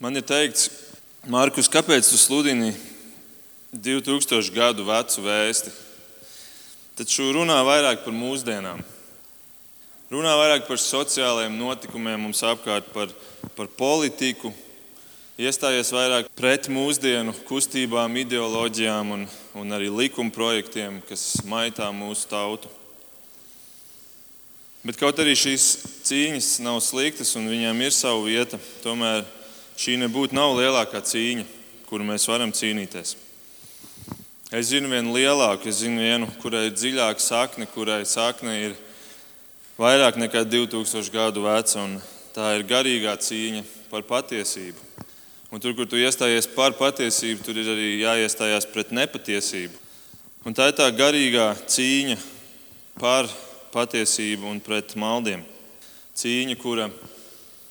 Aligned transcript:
Man 0.00 0.16
ir 0.16 0.24
teikts, 0.24 0.70
Mārkus, 1.28 1.66
kāpēc 1.68 2.06
tu 2.08 2.16
sludini 2.16 2.70
2000 3.76 4.46
gadu 4.54 4.86
vecu 4.86 5.20
vēsti? 5.20 5.72
Taču 6.96 7.26
runā 7.36 7.58
vairāk 7.68 8.00
par 8.06 8.14
mūsdienām. 8.16 8.78
Runā 10.08 10.30
vairāk 10.40 10.64
par 10.64 10.80
sociālajiem 10.80 11.58
notikumiem 11.60 12.24
mums 12.24 12.40
apkārt, 12.40 12.88
par, 12.94 13.12
par 13.58 13.68
politiku, 13.76 14.54
iestājies 15.36 15.92
vairāk 15.92 16.30
pret 16.32 16.70
mūsdienu 16.72 17.34
kustībām, 17.50 18.16
ideoloģijām 18.22 19.12
un, 19.18 19.26
un 19.52 19.76
arī 19.76 19.90
likuma 19.92 20.32
projektiem, 20.32 21.02
kas 21.10 21.42
maitā 21.44 21.90
mūsu 21.92 22.24
tautu. 22.30 22.72
Bet 24.80 24.96
kaut 24.96 25.20
arī 25.20 25.36
šīs 25.36 25.68
cīņas 26.08 26.48
nav 26.64 26.80
sliktas 26.80 27.34
un 27.36 27.52
viņām 27.52 27.84
ir 27.84 27.92
sava 27.92 28.24
vieta, 28.24 28.56
tomēr 28.80 29.28
šī 29.80 29.96
nebūtu 29.96 30.36
nav 30.36 30.58
lielākā 30.58 31.00
cīņa, 31.00 31.46
kuru 31.88 32.04
mēs 32.04 32.26
varam 32.28 32.52
cīnīties. 32.52 33.14
Es 34.52 34.68
zinu 34.68 34.90
vienu 34.90 35.14
lielāku, 35.14 35.70
es 35.70 35.78
zinu 35.80 36.02
vienu, 36.02 36.26
kurai 36.42 36.66
ir 36.68 36.74
dziļāka 36.74 37.22
sakne, 37.22 37.68
kurai 37.70 38.02
sakne 38.04 38.56
ir 38.66 38.74
vairāk 39.80 40.18
nekā 40.20 40.42
2000 40.44 41.12
gadu 41.14 41.46
veca, 41.46 41.84
tā 42.34 42.50
ir 42.58 42.66
garīgā 42.68 43.14
cīņa 43.24 43.62
par 43.92 44.04
patiesību. 44.08 44.90
Un 45.50 45.62
tur, 45.62 45.72
kur 45.78 45.88
tu 45.88 45.98
iestājies 45.98 46.50
par 46.52 46.76
patiesību, 46.78 47.40
tur 47.46 47.56
ir 47.58 47.72
arī 47.72 47.88
jāiestājās 48.02 48.68
pret 48.74 48.92
nepatiesību. 48.94 49.80
Un 50.44 50.54
tā 50.56 50.68
ir 50.68 50.76
tā 50.76 50.90
garīgā 50.92 51.54
cīņa 51.64 52.18
par 53.00 53.30
patiesību 53.72 54.50
un 54.50 54.60
pret 54.60 54.92
maldiem. 55.00 55.40
Cīņa, 56.20 56.60
kura, 56.60 56.90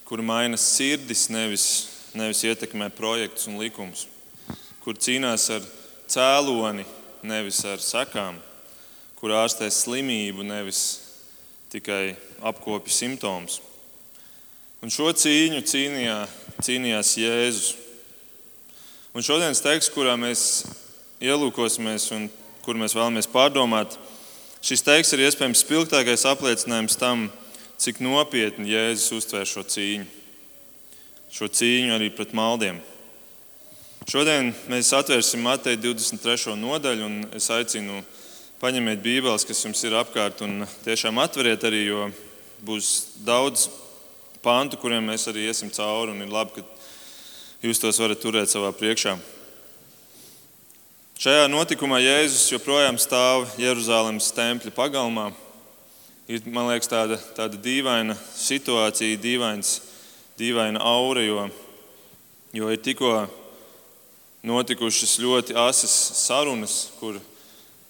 kura 0.09 0.25
maina 0.25 0.57
sirdis, 0.57 1.27
nevis 1.29 1.69
nevis 2.17 2.43
ietekmē 2.43 2.89
projektus 2.95 3.47
un 3.49 3.59
likumus, 3.61 4.07
kur 4.83 4.97
cīnās 4.97 5.49
ar 5.53 5.65
cēloni, 6.09 6.85
nevis 7.21 7.61
ar 7.67 7.81
sekām, 7.83 8.39
kur 9.19 9.35
ārstē 9.35 9.69
slimību, 9.71 10.45
nevis 10.47 10.81
tikai 11.69 12.15
apkopja 12.41 12.93
simptomus. 12.95 13.59
Un 14.79 14.91
šo 14.93 15.11
cīņu 15.11 15.59
cīnījā, 15.67 16.19
cīnījās 16.63 17.15
Jēzus. 17.19 17.73
Un 19.13 19.25
šodienas 19.25 19.61
teksts, 19.61 19.91
kurā 19.91 20.15
mēs 20.17 20.43
ielūkosimies 21.19 22.07
un 22.15 22.29
kur 22.63 22.79
mēs 22.79 22.95
vēlamies 22.95 23.27
pārdomāt, 23.29 23.97
šis 24.63 24.85
teksts 24.87 25.17
ir 25.17 25.25
iespējams 25.27 25.65
spilgtākais 25.65 26.23
apliecinājums 26.29 26.95
tam, 26.99 27.27
cik 27.79 27.99
nopietni 28.03 28.71
Jēzus 28.71 29.19
uztver 29.19 29.45
šo 29.49 29.65
cīņu 29.67 30.18
šo 31.29 31.49
cīņu 31.49 31.93
arī 31.93 32.09
pret 32.13 32.33
maldiem. 32.33 32.79
Šodien 34.09 34.49
mēs 34.71 34.89
atvērsim 34.97 35.43
Mateja 35.45 35.77
23. 35.77 36.55
nodaļu, 36.57 37.05
un 37.05 37.17
es 37.37 37.49
aicinu 37.53 37.99
paņemiet 38.61 39.03
Bībeles, 39.03 39.45
kas 39.45 39.61
jums 39.61 39.83
ir 39.85 39.93
apkārt, 39.99 40.41
un 40.41 40.63
tiešām 40.85 41.19
atveriet 41.21 41.63
arī, 41.67 41.83
jo 41.91 42.07
būs 42.65 43.19
daudz 43.25 43.67
pāntu, 44.41 44.79
kuriem 44.81 45.05
mēs 45.11 45.27
arī 45.29 45.45
iesim 45.45 45.69
cauri, 45.73 46.15
un 46.15 46.25
ir 46.25 46.33
labi, 46.33 46.57
ka 46.57 47.67
jūs 47.67 47.81
tos 47.83 47.99
varat 48.01 48.21
turēt 48.23 48.49
savā 48.49 48.71
priekšā. 48.73 49.13
Šajā 51.19 51.45
notikumā 51.51 51.99
Jēzus 51.99 52.47
joprojām 52.53 52.97
stāv 52.97 53.45
Jeruzalemes 53.59 54.31
tempļa 54.31 54.71
pagalmā. 54.71 55.27
Ir, 56.31 56.45
man 56.47 56.69
liekas, 56.69 56.87
tāda, 56.87 57.19
tāda 57.35 57.59
dīvaina 57.59 58.15
situācija, 58.37 59.19
dīvains 59.19 59.75
dīvaina 60.39 60.81
aura, 60.81 61.23
jo, 61.25 61.47
jo 62.55 62.69
ir 62.71 62.79
tikko 62.83 63.27
notikušas 64.47 65.17
ļoti 65.19 65.57
asas 65.59 65.95
sarunas, 66.23 66.85
kur 66.99 67.19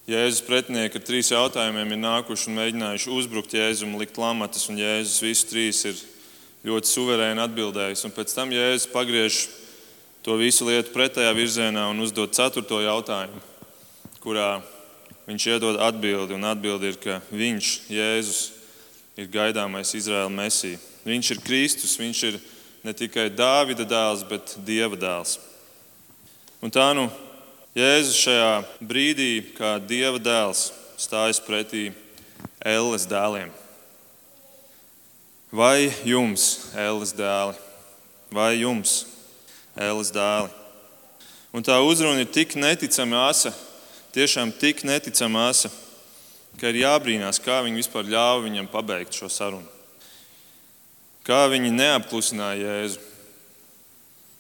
Jēzus 0.09 0.41
pretinieki 0.41 0.97
ar 0.97 1.03
trīs 1.05 1.29
jautājumiem 1.29 1.93
ir 1.93 1.99
nākuši 2.01 2.47
un 2.49 2.55
mēģinājuši 2.57 3.11
uzbrukt 3.13 3.53
Jēzum, 3.53 3.93
likt 4.01 4.17
lamatas, 4.17 4.65
un 4.71 4.79
Jēzus 4.81 5.21
visus 5.21 5.45
trīs 5.51 5.83
ir 5.85 5.99
ļoti 6.65 6.89
suverēni 6.89 7.43
atbildējis. 7.43 8.07
Un 8.07 8.15
pēc 8.15 8.33
tam 8.33 8.49
Jēzus 8.55 8.89
pagriež 8.89 9.43
to 10.25 10.39
visu 10.41 10.65
lietu 10.65 10.95
pretējā 10.95 11.29
virzienā 11.37 11.85
un 11.91 12.01
uzdod 12.01 12.33
ceturto 12.33 12.81
jautājumu, 12.81 13.43
kurā 14.23 14.63
viņš 15.29 15.47
iedod 15.53 15.77
atbildi. 15.85 16.39
Un 16.39 16.49
atbildi 16.49 16.89
ir, 16.89 16.97
ka 17.05 17.21
viņš, 17.29 17.73
Jēzus, 17.93 18.41
ir 19.19 19.29
gaidāmais 19.29 19.93
Izraēla 19.93 20.33
mesija. 20.33 20.81
Viņš 21.07 21.31
ir 21.35 21.43
Kristus, 21.45 21.97
viņš 21.99 22.23
ir 22.27 22.39
ne 22.83 22.93
tikai 22.95 23.29
Dāvida 23.31 23.85
dēls, 23.87 24.25
bet 24.27 24.57
Dieva 24.65 24.97
dēls. 24.99 25.37
Un 26.59 26.73
tā 26.73 26.89
nu 26.95 27.07
Jēzus 27.77 28.17
šajā 28.19 28.51
brīdī, 28.83 29.31
kā 29.55 29.77
Dieva 29.79 30.19
dēls, 30.19 30.69
stājas 30.99 31.39
pretī 31.43 31.89
Elles 32.59 33.05
dēliem. 33.07 33.51
Vai 35.55 35.89
jums, 36.05 36.73
Elles 36.75 37.15
dēli, 37.15 37.55
vai 38.35 38.51
jums, 38.59 39.05
Elles 39.79 40.11
dēli? 40.13 40.51
Un 41.55 41.65
tā 41.65 41.79
uzruna 41.81 42.21
ir 42.21 42.29
tik 42.29 42.53
neticami 42.59 43.17
asa, 43.17 43.53
tiešām 44.13 44.51
tik 44.59 44.83
neticami 44.85 45.39
asa, 45.47 45.71
ka 46.59 46.69
ir 46.69 46.83
jābrīnās, 46.83 47.39
kā 47.41 47.63
viņi 47.65 47.81
vispār 47.81 48.11
ļāva 48.11 48.43
viņam 48.45 48.69
pabeigt 48.69 49.15
šo 49.15 49.31
sarunu. 49.31 49.78
Kā 51.29 51.43
viņi 51.45 51.69
neapklusināja 51.69 52.57
Jēzu? 52.65 53.01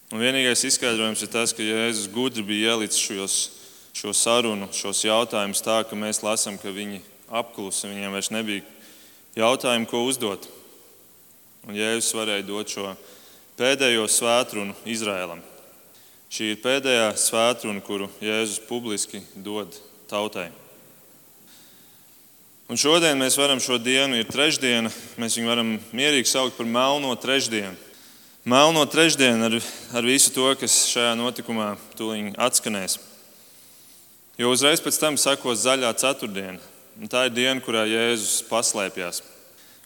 Un 0.09 0.23
vienīgais 0.23 0.63
izskaidrojums 0.65 1.21
ir 1.21 1.29
tas, 1.29 1.51
ka 1.53 1.61
Jēzus 1.61 2.07
gudri 2.09 2.41
bija 2.41 2.71
ielicis 2.73 3.03
šos, 3.03 3.35
šo 3.93 4.13
sarunu, 4.17 4.65
šos 4.73 5.03
jautājumus 5.05 5.61
tā, 5.61 5.83
ka 5.85 5.93
mēs 5.93 6.23
lasām, 6.25 6.57
ka 6.57 6.73
viņi 6.73 7.03
apklusa, 7.29 7.91
viņiem 7.91 8.15
vairs 8.17 8.31
nebija 8.33 8.65
jautājumu, 9.37 9.85
ko 9.91 10.01
uzdot. 10.07 10.47
Un 11.69 11.77
Jēzus 11.77 12.15
varēja 12.17 12.47
dot 12.47 12.73
šo 12.73 12.95
pēdējo 13.59 14.07
svētrunu 14.09 14.73
Izrēlam. 14.89 15.45
Šī 16.33 16.55
ir 16.55 16.63
pēdējā 16.65 17.11
svētruna, 17.21 17.85
kuru 17.85 18.09
Jēzus 18.17 18.65
publiski 18.65 19.21
dod 19.37 19.77
tautai. 20.09 20.47
Un 22.69 22.77
šodien 22.77 23.17
mēs 23.17 23.33
varam 23.33 23.57
šo 23.57 23.79
dienu, 23.81 24.19
ir 24.19 24.27
trešdiena, 24.29 24.91
mēs 25.17 25.39
viņu 25.39 25.49
varam 25.49 25.71
mierīgi 25.89 26.29
saukt 26.29 26.53
par 26.53 26.67
melno 26.69 27.15
trešdienu. 27.17 27.73
Melno 28.45 28.83
trešdienu 28.85 29.47
ar, 29.47 29.55
ar 29.97 30.05
visu 30.05 30.29
to, 30.35 30.45
kas 30.53 30.75
šajā 30.91 31.15
notikumā 31.17 31.71
tūlīt 31.97 32.37
atskanēs. 32.37 32.99
Jo 34.37 34.53
uzreiz 34.53 34.85
pēc 34.85 35.01
tam 35.01 35.17
sekos 35.17 35.65
zaļā 35.65 35.89
ceturtdiena. 35.97 36.61
Un 37.01 37.09
tā 37.09 37.25
ir 37.25 37.33
diena, 37.33 37.57
kurā 37.57 37.87
Jēzus 37.89 38.45
paslēpjas. 38.51 39.23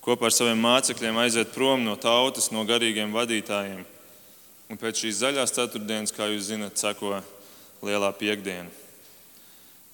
Kopā 0.04 0.28
ar 0.28 0.36
saviem 0.36 0.60
mācekļiem 0.68 1.24
aiziet 1.24 1.56
prom 1.56 1.88
no 1.88 1.96
tautas, 1.96 2.52
no 2.52 2.68
garīgiem 2.68 3.16
vadītājiem. 3.16 3.88
Un 4.68 4.80
pēc 4.82 5.06
šīs 5.06 5.22
zaļās 5.24 5.56
ceturtdienas, 5.56 6.12
kā 6.12 6.28
jūs 6.34 6.52
zinat, 6.52 6.76
seko 6.76 7.22
lielā 7.80 8.12
piekdiena. 8.20 8.68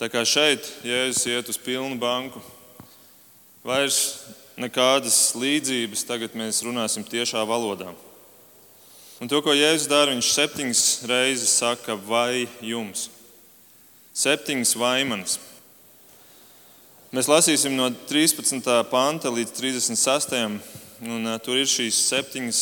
Tā 0.02 0.10
kā 0.10 0.26
šeit 0.26 0.66
Jēzus 0.82 1.28
iet 1.30 1.54
uz 1.54 1.62
pilnu 1.62 2.00
banku, 2.02 2.42
Vairs 3.60 3.98
nekādas 4.60 5.34
līdzības, 5.36 6.06
tagad 6.08 6.36
mēs 6.40 6.62
runāsim 6.64 7.04
tiešā 7.04 7.42
valodā. 7.48 7.92
Un 9.20 9.28
to, 9.28 9.42
ko 9.44 9.52
Jēzus 9.52 9.90
dara, 9.92 10.14
viņš 10.14 10.32
septiņas 10.32 10.84
reizes 11.12 11.58
saka, 11.60 11.98
vai 12.08 12.48
jums? 12.64 13.10
Septiņas 14.16 14.72
vaimanas. 14.80 15.38
Mēs 17.12 17.28
lasīsim 17.28 17.76
no 17.76 17.90
13. 18.08 18.64
panta 18.88 19.32
līdz 19.34 19.52
36. 19.58 20.40
Un, 21.00 21.26
uh, 21.26 21.36
tur 21.44 21.60
ir 21.60 21.68
šīs 21.68 22.00
septiņas 22.08 22.62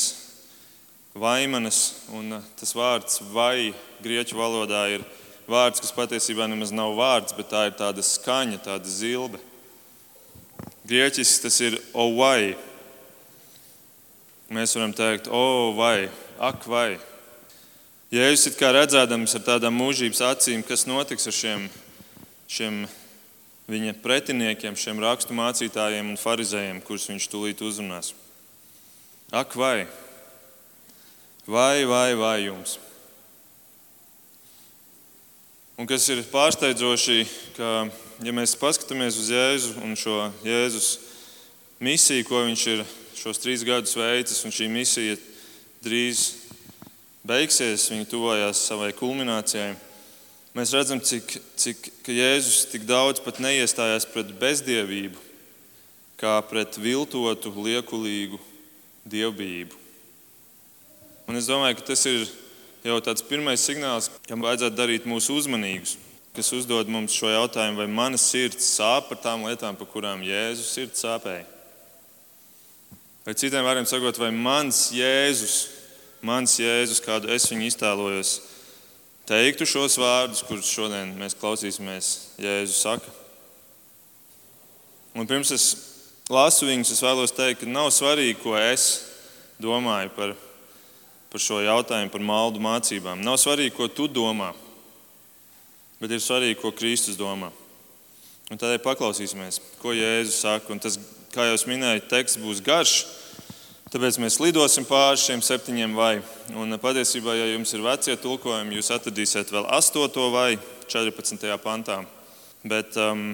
vaimanas, 1.18 1.82
un 2.14 2.40
uh, 2.40 2.50
tas 2.58 2.74
vārds 2.78 3.22
vai 3.34 3.74
grieķu 4.02 4.38
valodā 4.38 4.84
ir 4.96 5.06
vārds, 5.50 5.82
kas 5.82 5.94
patiesībā 5.94 6.50
nemaz 6.50 6.74
nav 6.74 6.98
vārds, 6.98 7.38
bet 7.38 7.50
tā 7.54 7.68
ir 7.70 7.78
tāda 7.78 8.06
skaņa, 8.06 8.64
tāda 8.66 8.90
zilbe. 8.90 9.42
Grieķiski 10.88 11.44
tas 11.44 11.60
ir 11.60 11.76
o 11.92 12.06
vai. 12.16 12.56
Mēs 14.48 14.76
varam 14.78 14.94
teikt, 14.96 15.28
o 15.28 15.74
vai, 15.76 16.08
ak 16.40 16.64
vai. 16.72 16.96
Jēzus 18.14 18.54
it 18.54 18.56
kā 18.56 18.70
redzēdams 18.72 19.36
ar 19.36 19.44
tādām 19.44 19.76
mūžības 19.76 20.24
acīm, 20.30 20.64
kas 20.64 20.86
notiks 20.88 21.28
ar 21.28 21.36
šiem, 21.36 21.66
šiem 22.48 22.86
viņa 23.68 23.98
pretiniekiem, 24.00 24.80
šiem 24.80 25.04
rakstu 25.04 25.36
mācītājiem 25.36 26.14
un 26.14 26.22
farizējiem, 26.22 26.80
kurus 26.88 27.10
viņš 27.12 27.28
tūlīt 27.34 27.64
uzrunās. 27.68 28.14
Ak 29.36 29.58
vai, 29.60 29.90
vai, 31.44 31.84
vai, 31.84 32.10
vai 32.16 32.38
jums? 32.46 32.78
Un 35.76 35.86
kas 35.86 36.08
ir 36.10 36.24
pārsteidzoši, 36.32 37.26
ka 37.60 37.74
ja 38.24 38.34
mēs 38.34 38.56
paskatāmies 38.58 39.18
uz 39.22 39.30
Jēzu 39.34 39.76
un 39.86 39.94
šo 40.00 40.30
Jēzus 40.46 40.94
misiju, 41.84 42.26
ko 42.28 42.42
viņš 42.48 42.64
ir 42.74 42.84
šos 43.18 43.42
trīs 43.42 43.66
gadus 43.68 43.98
veicis, 43.98 44.44
un 44.46 44.54
šī 44.54 44.70
misija 44.72 45.18
drīz, 45.86 46.24
beigsies, 47.28 47.90
viņa 47.92 48.08
tuvojās 48.10 48.64
savai 48.70 48.94
kulminācijai. 48.98 49.76
Mēs 50.58 50.74
redzam, 50.74 51.02
cik, 51.04 51.36
cik 51.60 51.92
Jēzus 52.10 52.66
tik 52.72 52.88
daudz 52.90 53.22
pat 53.22 53.42
neiestājās 53.44 54.08
pret 54.10 54.32
bezdievību, 54.40 55.22
kā 56.18 56.40
pret 56.50 56.80
viltotu, 56.82 57.54
liekulīgu 57.54 58.40
dievbijību. 59.06 59.78
Un 61.28 61.38
es 61.38 61.50
domāju, 61.50 61.78
ka 61.78 61.92
tas 61.92 62.06
ir 62.10 62.26
jau 62.88 62.98
tāds 63.04 63.26
pirmais 63.28 63.62
signāls, 63.62 64.10
kam 64.26 64.42
vajadzētu 64.42 64.80
darīt 64.80 65.08
mūsu 65.10 65.36
uzmanīgus, 65.38 65.98
kas 66.38 66.52
uzdod 66.54 66.90
mums 66.94 67.16
šo 67.18 67.32
jautājumu, 67.32 67.80
vai 67.82 67.88
mana 67.90 68.18
sirds 68.22 68.68
sāp 68.78 69.08
par 69.10 69.18
tām 69.24 69.48
lietām, 69.48 69.78
par 69.78 69.90
kurām 69.90 70.22
Jēzus 70.22 70.70
sirds 70.76 71.02
sāpēja. 71.02 71.48
Vai 73.26 73.34
citiem 73.36 73.66
vārdiem 73.66 73.88
sakot, 73.90 74.20
vai 74.22 74.30
mans 74.32 74.86
Jēzus, 74.94 75.56
mans 76.22 76.54
Jēzus, 76.62 77.02
kādu 77.02 77.32
es 77.34 77.50
viņu 77.50 77.66
iztēlojos, 77.72 78.36
teiktu 79.28 79.66
šos 79.68 79.98
vārdus, 79.98 80.44
kurus 80.46 80.70
šodien 80.70 81.16
mēs 81.18 81.36
klausīsimies, 81.42 82.12
Jēzus 82.40 82.84
saka. 82.86 83.16
Un 85.18 85.26
pirms 85.26 85.52
es 85.58 85.66
lasu 86.30 86.70
viņus, 86.70 86.94
es 86.94 87.02
vēlos 87.02 87.34
teikt, 87.34 87.64
ka 87.64 87.72
nav 87.72 87.90
svarīgi, 87.96 88.38
ko 88.44 88.54
es 88.62 88.86
domāju 89.58 90.14
par, 90.14 90.38
par 91.34 91.42
šo 91.42 91.64
jautājumu, 91.66 92.14
par 92.14 92.30
maldu 92.30 92.62
mācībām. 92.62 93.26
Nav 93.26 93.42
svarīgi, 93.42 93.74
ko 93.74 93.90
tu 93.90 94.06
domā, 94.06 94.54
bet 96.02 96.14
ir 96.14 96.22
svarīgi, 96.24 96.60
ko 96.62 96.72
Kristus 96.76 97.18
domā. 97.20 97.52
Un 98.48 98.60
tādēļ 98.60 98.80
paklausīsimies, 98.80 99.60
ko 99.82 99.92
Jēzus 99.92 100.40
saka. 100.46 100.72
Un 100.72 100.80
tas, 100.80 100.96
kā 101.34 101.50
jau 101.50 101.58
minēju, 101.68 102.06
teksts 102.08 102.40
būs 102.40 102.62
garš. 102.64 103.02
Tāpēc 103.92 104.20
mēs 104.20 104.40
lidosim 104.44 104.84
pāri 104.88 105.20
šiem 105.20 105.42
septiņiem 105.44 105.96
vai. 105.96 106.14
Un 106.56 106.78
patiesībā, 106.80 107.36
ja 107.36 107.48
jums 107.54 107.74
ir 107.76 107.84
vecie 107.84 108.16
tulkojumi, 108.20 108.78
jūs 108.80 108.92
atradīsiet 108.96 109.52
vēl 109.52 109.68
8. 109.78 110.24
vai 110.32 110.50
14. 110.92 111.48
pantā. 111.64 112.02
Bet 112.68 112.96
um, 113.00 113.30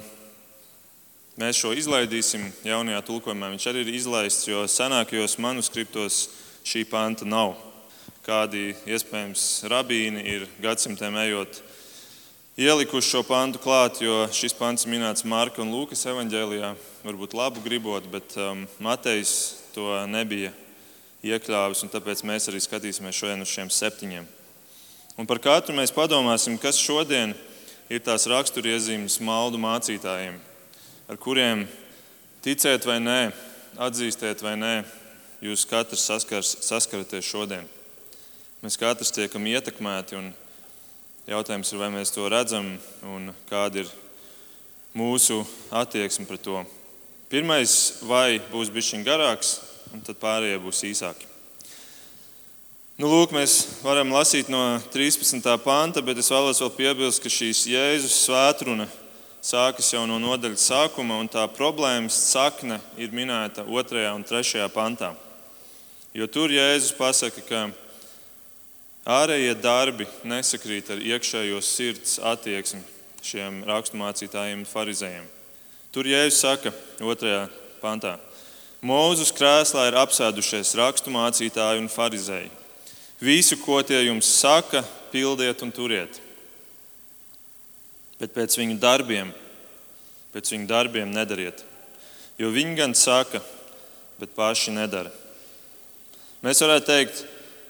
mēs 1.41 1.57
šo 1.61 1.73
izlaidīsim 1.77 2.47
jaunajā 2.65 3.01
tulkojumā. 3.05 3.51
Viņš 3.53 3.67
arī 3.69 3.85
ir 3.85 3.93
izlaists, 3.97 4.49
jo 4.49 4.65
senākajos 4.69 5.37
manuskriptos 5.41 6.23
šī 6.65 6.85
panta 6.89 7.25
nav. 7.25 7.53
Kādi 8.25 8.71
iespējams 8.89 9.65
rabīni 9.69 10.25
ir 10.37 10.47
gadsimtiem 10.63 11.17
ejot 11.25 11.61
ielikuši 12.57 13.09
šo 13.09 13.23
pantu 13.25 13.57
klāt, 13.57 13.97
jo 14.03 14.27
šis 14.33 14.53
pants 14.53 14.85
minēts 14.85 15.25
Marka 15.25 15.63
un 15.63 15.71
Lūkas 15.73 16.05
evanģēlijā. 16.05 16.73
Varbūt 17.03 17.33
labu 17.33 17.63
gribot, 17.65 18.05
bet 18.11 18.35
um, 18.37 18.67
Matejs 18.83 19.33
to 19.73 19.89
nebija 20.07 20.53
iekļāvis, 21.25 21.81
un 21.83 21.91
tāpēc 21.91 22.21
mēs 22.27 22.47
arī 22.51 22.61
skatīsimies 22.61 23.17
šodien 23.17 23.41
uz 23.41 23.49
šiem 23.49 23.71
septiņiem. 23.73 24.27
Un 25.17 25.29
par 25.29 25.41
katru 25.41 25.75
mēs 25.77 25.93
padomāsim, 25.93 26.59
kas 26.61 26.77
šodien 26.77 27.33
ir 27.89 28.03
tās 28.05 28.27
raksturiezīmes 28.29 29.19
maldu 29.25 29.59
mācītājiem, 29.61 30.37
ar 31.09 31.19
kuriem 31.21 31.65
ticēt 32.45 32.85
vai 32.85 32.99
nē, 33.01 33.19
atzīstiet 33.81 34.45
vai 34.45 34.53
nē, 34.61 34.75
jūs 35.41 35.65
katrs 35.69 36.05
saskars, 36.05 36.53
saskaraties 36.69 37.25
šodien. 37.25 37.65
Mēs 38.63 38.77
katrs 38.79 39.11
tiekam 39.11 39.49
ietekmēti 39.49 40.21
un 40.21 40.31
Jautājums 41.23 41.69
ir, 41.71 41.79
vai 41.79 41.87
mēs 41.87 42.11
to 42.11 42.25
redzam 42.27 42.65
un 43.07 43.29
kāda 43.47 43.79
ir 43.79 43.91
mūsu 44.91 45.37
attieksme 45.71 46.25
pret 46.27 46.41
to. 46.43 46.57
Pirmais 47.31 48.01
vai 48.03 48.41
būs 48.51 48.67
bijis 48.73 48.91
garāks, 49.07 49.53
un 49.95 50.03
tad 50.03 50.19
pārējie 50.19 50.57
būs 50.59 50.81
īsāki. 50.89 51.29
Nu, 52.99 53.07
lūk, 53.07 53.31
mēs 53.31 53.79
varam 53.85 54.11
lasīt 54.11 54.51
no 54.51 54.59
13. 54.91 55.47
panta, 55.63 56.03
bet 56.03 56.19
es 56.19 56.27
vēlos 56.29 56.59
vēl 56.59 56.73
piebilst, 56.75 57.23
ka 57.23 57.31
šīs 57.31 57.63
Jēzus 57.71 58.19
svētruna 58.25 58.89
sākas 59.39 59.93
jau 59.95 60.03
no 60.03 60.19
nodaļas 60.19 60.67
sākuma, 60.69 61.21
un 61.23 61.31
tā 61.31 61.47
problēmas 61.55 62.19
sakne 62.35 62.81
ir 62.99 63.15
minēta 63.15 63.63
2. 63.63 64.03
un 64.11 64.27
3. 64.27 64.67
pantā. 64.75 65.13
Jo 66.13 66.27
tur 66.27 66.51
Jēzus 66.51 66.91
pasaka, 66.99 67.47
ka 67.47 67.63
Ārējie 69.03 69.55
darbi 69.59 70.05
nesakrīt 70.23 70.93
ar 70.93 71.01
iekšējo 71.03 71.57
sirds 71.59 72.19
attieksmi 72.23 72.79
šiem 73.23 73.63
raksturmācītājiem 73.67 74.61
un 74.61 74.67
farizējiem. 74.67 75.25
Tur 75.91 76.07
Jēzus 76.07 76.39
saka, 76.39 76.71
2. 76.99 77.33
pantā, 77.81 78.15
Mūzus 78.83 79.31
krēslā 79.31 79.85
ir 79.87 79.95
apsēdušies 79.95 80.73
raksturmācītāji 80.75 81.79
un 81.79 81.91
farizēji. 81.91 82.49
Visu, 83.23 83.55
ko 83.61 83.77
tie 83.79 84.01
jums 84.03 84.27
saka, 84.27 84.81
pildiet 85.11 85.61
un 85.63 85.71
turiet. 85.71 86.19
Bet 88.19 88.33
pēc 88.35 88.57
viņu 88.59 88.75
darbiem, 88.83 89.31
pēc 90.35 90.51
viņu 90.51 90.67
darbiem 90.67 91.11
nedariet. 91.15 91.63
Jo 92.39 92.51
viņi 92.51 92.75
gan 92.81 92.95
saka, 92.95 93.39
bet 94.19 94.35
paši 94.35 94.75
nedara. 94.75 95.11
Mēs 96.43 96.59
varētu 96.63 96.89
teikt, 96.89 97.23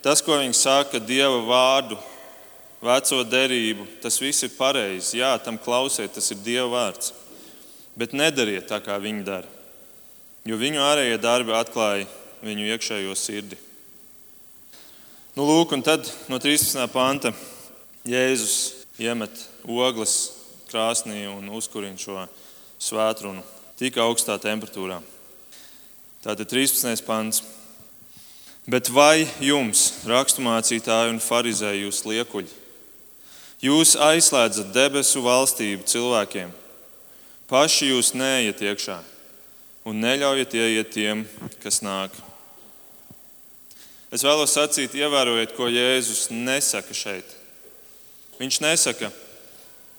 Tas, 0.03 0.19
ko 0.19 0.35
viņi 0.35 0.55
saka, 0.57 0.99
Dieva 0.99 1.39
vārdu, 1.47 1.95
veco 2.83 3.21
derību, 3.23 3.85
tas 4.03 4.19
viss 4.19 4.43
ir 4.43 4.51
pareizi. 4.57 5.21
Jā, 5.21 5.37
tam 5.39 5.55
klausiet, 5.55 6.11
tas 6.11 6.27
ir 6.33 6.41
Dieva 6.43 6.67
vārds. 6.73 7.13
Bet 7.95 8.11
nedariet 8.11 8.67
tā, 8.67 8.81
kā 8.83 8.97
viņi 8.99 9.23
dara. 9.23 9.47
Jo 10.43 10.57
viņu 10.59 10.81
ārējie 10.83 11.21
darbi 11.23 11.55
atklāja 11.55 12.09
viņu 12.43 12.67
iekšējo 12.73 13.15
sirdi. 13.15 13.55
Nu, 15.37 15.45
lūk, 15.47 15.71
un 15.71 15.85
tad 15.85 16.09
no 16.27 16.35
13. 16.41 16.83
panta 16.91 17.31
Jēzus 18.03 18.57
iemet 18.99 19.31
ogles 19.63 20.17
krāsnī 20.67 21.23
un 21.31 21.47
uzkurina 21.55 21.95
šo 21.97 22.25
svētrunu 22.83 23.41
tik 23.79 23.97
augstā 24.03 24.35
temperatūrā. 24.41 24.99
Tātad 26.25 26.49
13. 26.51 27.07
pants. 27.07 27.45
Bet 28.63 28.87
vai 28.87 29.25
jums, 29.43 30.05
raksturmācītāji 30.07 31.11
un 31.11 31.19
farizēji, 31.19 31.83
jūs 31.83 32.05
liekuļi? 32.07 32.53
Jūs 33.63 33.95
aizslēdzat 33.99 34.71
debesu 34.75 35.23
valstību 35.23 35.83
cilvēkiem, 35.87 36.51
paši 37.51 37.91
jūs 37.91 38.13
neiet 38.15 38.63
iekšā 38.63 39.01
un 39.83 39.99
neļaujat 39.99 40.55
ieiet 40.55 40.91
tiem, 40.95 41.25
kas 41.63 41.81
nāk. 41.83 42.15
Es 44.15 44.23
vēlos 44.23 44.55
sacīt, 44.55 44.95
ievērojiet, 44.95 45.55
ko 45.57 45.67
Jēzus 45.67 46.29
nesaka 46.31 46.95
šeit. 46.95 47.35
Viņš 48.39 48.59
nesaka, 48.63 49.11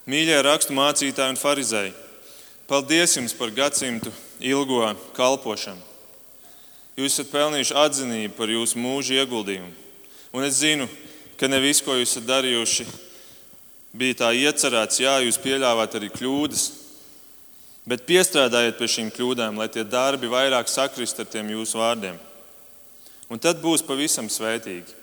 mīļie 0.08 0.40
raksturmācītāji 0.44 1.36
un 1.36 1.40
farizēji, 1.40 1.96
paldies 2.70 3.18
jums 3.20 3.36
par 3.36 3.52
gadsimtu 3.52 4.12
ilgo 4.40 4.86
kalpošanu. 5.16 5.93
Jūs 6.94 7.16
esat 7.16 7.32
pelnījuši 7.32 7.74
atzinību 7.74 8.36
par 8.36 8.52
jūsu 8.52 8.78
mūža 8.78 9.18
ieguldījumu. 9.22 9.72
Un 10.34 10.46
es 10.46 10.60
zinu, 10.60 10.86
ka 11.38 11.48
ne 11.50 11.58
viss, 11.62 11.82
ko 11.82 11.96
jūs 11.98 12.12
esat 12.12 12.28
darījuši, 12.28 12.86
bija 13.94 14.20
tā 14.22 14.30
iecerēts. 14.34 15.00
Jā, 15.02 15.16
jūs 15.22 15.38
pieļāvāt 15.42 15.96
arī 15.98 16.10
kļūdas, 16.14 16.64
bet 17.90 18.06
piestrādājiet 18.06 18.78
pie 18.78 18.90
šīm 18.90 19.10
kļūdām, 19.14 19.58
lai 19.58 19.68
tie 19.70 19.82
darbi 19.86 20.30
vairāk 20.30 20.70
sakrist 20.70 21.18
ar 21.22 21.30
tiem 21.30 21.50
jūsu 21.54 21.82
vārdiem. 21.82 22.18
Un 23.30 23.42
tad 23.42 23.62
būs 23.62 23.82
pavisam 23.82 24.30
svētīgi. 24.30 25.02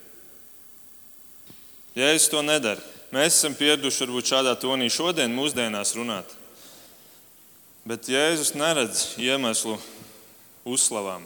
Ja 1.98 2.14
es 2.16 2.30
to 2.32 2.40
nedaru, 2.40 2.80
mēs 3.12 3.36
esam 3.36 3.56
pieraduši 3.58 4.06
varbūt 4.06 4.32
šādā 4.32 4.56
tonī 4.60 4.88
šodien, 4.88 5.34
mūsdienās 5.36 5.92
runāt. 5.98 6.38
Bet 7.84 8.08
Jēzus 8.08 8.54
neredz 8.56 9.18
iemeslu 9.20 9.76
uzslavām. 10.64 11.26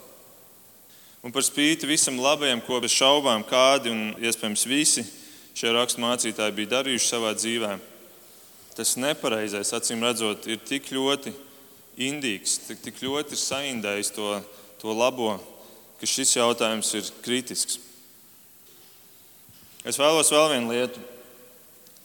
Un 1.26 1.34
par 1.34 1.42
spīti 1.42 1.88
visam 1.90 2.20
labajam, 2.22 2.60
ko 2.62 2.78
bez 2.84 2.94
šaubām 2.94 3.42
kādi 3.50 3.90
un 3.90 4.02
iespējams 4.22 4.66
visi 4.70 5.02
šie 5.58 5.72
raksturmācītāji 5.74 6.54
bija 6.54 6.76
darījuši 6.76 7.08
savā 7.10 7.32
dzīvē, 7.34 7.72
tas 8.78 8.92
nepareizais, 9.02 9.72
acīm 9.74 10.06
redzot, 10.06 10.46
ir 10.46 10.62
tik 10.62 10.92
ļoti 10.94 11.34
indīgs, 12.06 12.60
tik, 12.68 12.84
tik 12.84 13.02
ļoti 13.02 13.40
saindējis 13.42 14.14
to, 14.14 14.36
to 14.84 14.94
labo, 14.94 15.40
ka 15.98 16.12
šis 16.12 16.36
jautājums 16.36 16.94
ir 17.00 17.10
kritisks. 17.26 17.80
Es 19.82 19.98
vēlos 19.98 20.30
vēl 20.30 20.52
vienu 20.54 20.76
lietu 20.76 21.02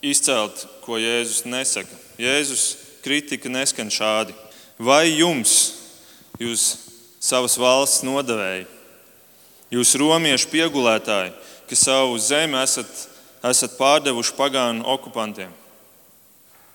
izcelt, 0.01 0.65
ko 0.81 0.97
Jēzus 0.97 1.45
nesaka. 1.45 2.01
Jēzus 2.17 2.67
kritika 3.05 3.53
neskan 3.53 3.93
šādi. 3.93 4.33
Vai 4.81 5.11
jums, 5.11 5.59
jūs 6.41 6.71
savas 7.21 7.61
valsts 7.61 8.07
nodevēji, 8.07 8.69
Jūs 9.71 9.95
romiešu 9.95 10.49
piegulētāji, 10.51 11.31
kas 11.71 11.85
savu 11.87 12.17
zemi 12.19 12.59
esat, 12.59 12.89
esat 13.47 13.77
pārdevuši 13.79 14.35
pagānu 14.35 14.83
okupantiem. 14.97 15.53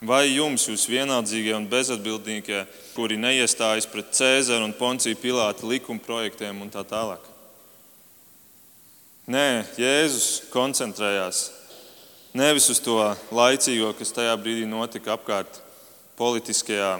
Vai 0.05 0.29
jums, 0.29 0.67
jūs 0.69 0.85
vienaldzīgie 0.87 1.51
un 1.57 1.67
bezatbildīgie, 1.67 2.61
kuri 2.95 3.17
neiestājas 3.19 3.87
pret 3.91 4.13
Cēzara 4.15 4.63
un 4.63 4.75
Ponciju 4.75 5.17
Pilāta 5.19 5.67
likuma 5.67 6.03
projektiem 6.03 6.61
un 6.61 6.71
tā 6.71 6.85
tālāk? 6.87 7.23
Nē, 9.27 9.65
Jēzus 9.81 10.45
koncentrējās 10.53 11.49
nevis 12.37 12.69
uz 12.69 12.79
to 12.85 12.99
laicīgo, 13.33 13.89
kas 13.97 14.13
tajā 14.13 14.35
brīdī 14.39 14.67
notika 14.69 15.15
apkārt 15.15 15.59
politiskajā 16.19 16.99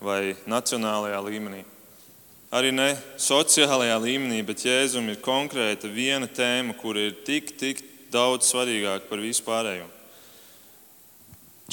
vai 0.00 0.34
nacionālajā 0.48 1.22
līmenī. 1.28 1.62
Arī 2.54 2.70
ne 2.70 2.92
sociālajā 3.18 3.96
līmenī, 3.98 4.38
bet 4.46 4.62
Jēzum 4.62 5.08
ir 5.10 5.18
konkrēta 5.22 5.90
viena 5.90 6.28
tēma, 6.30 6.76
kur 6.78 6.98
ir 6.98 7.16
tik, 7.26 7.50
tik 7.58 7.82
daudz 8.14 8.46
svarīgāka 8.52 9.08
par 9.10 9.22
visu 9.22 9.42
pārējo. 9.46 9.88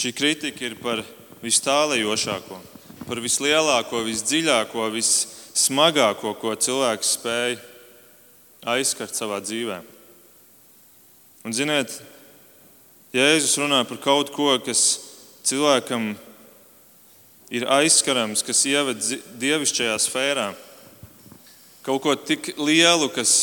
Šī 0.01 0.09
kritika 0.17 0.65
ir 0.65 0.79
par 0.81 1.03
vistālējošāko, 1.43 2.57
par 3.05 3.21
vislielāko, 3.21 4.01
visdziļāko, 4.07 4.87
vissmagāko, 4.95 6.33
ko 6.41 6.55
cilvēks 6.57 7.13
spēj 7.19 7.59
aizskart 8.73 9.13
savā 9.13 9.37
dzīvēm. 9.45 9.85
Un, 11.43 11.53
ziniet, 11.53 11.99
Jēzus 13.13 13.59
runā 13.61 13.83
par 13.85 13.99
kaut 14.01 14.33
ko, 14.33 14.55
kas 14.65 14.87
cilvēkam 15.45 16.15
ir 16.15 16.32
aizskarams, 17.61 18.41
kas 18.41 18.63
ieved 18.65 19.03
dievišķajā 19.37 19.97
sfērā. 20.01 20.47
Kaut 21.85 22.01
ko 22.01 22.15
tik 22.17 22.53
lielu, 22.57 23.09
kas 23.13 23.33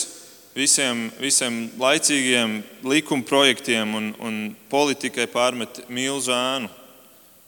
visiem, 0.56 1.06
visiem 1.20 1.62
laicīgiem 1.78 2.58
likuma 2.90 3.26
projektiem 3.26 3.94
un, 3.94 4.10
un 4.18 4.40
politikai 4.72 5.28
pārmet 5.30 5.84
milzu 5.92 6.34
ēnu 6.34 6.70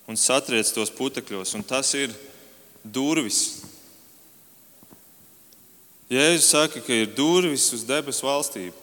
un 0.06 0.18
satriec 0.18 0.70
tos 0.70 0.92
putekļos. 0.94 1.56
Un 1.58 1.66
tas 1.66 1.90
ir 1.98 2.14
durvis. 2.84 3.62
Jēzus 6.12 6.50
saka, 6.52 6.82
ka 6.84 6.94
ir 6.94 7.10
durvis 7.16 7.70
uz 7.72 7.86
debesu 7.88 8.26
valstību. 8.28 8.76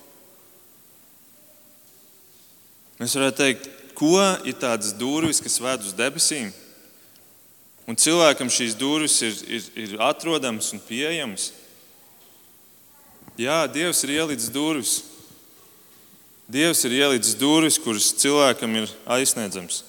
Mēs 2.99 3.13
varētu 3.15 3.39
teikt, 3.39 3.69
ko 3.95 4.17
ir 4.47 4.57
tādas 4.59 4.91
durvis, 4.97 5.39
kas 5.43 5.59
ved 5.61 5.85
uz 5.85 5.93
debesīm? 5.95 6.49
Un 7.89 7.97
cilvēkam 7.97 8.51
šīs 8.53 8.75
durvis 8.77 9.15
ir, 9.25 9.37
ir, 9.49 9.69
ir 9.73 9.93
atrodamas 10.05 10.69
un 10.75 10.81
pieejamas. 10.85 11.49
Jā, 13.39 13.63
Dievs 13.71 14.03
ir 14.05 14.13
ielicis 14.19 14.51
durvis. 14.53 14.97
Dievs 16.49 16.83
ir 16.85 16.93
ielicis 16.99 17.37
durvis, 17.39 17.79
kuras 17.81 18.11
cilvēkam 18.21 18.75
ir 18.77 18.91
aizsniedzams. 19.09 19.83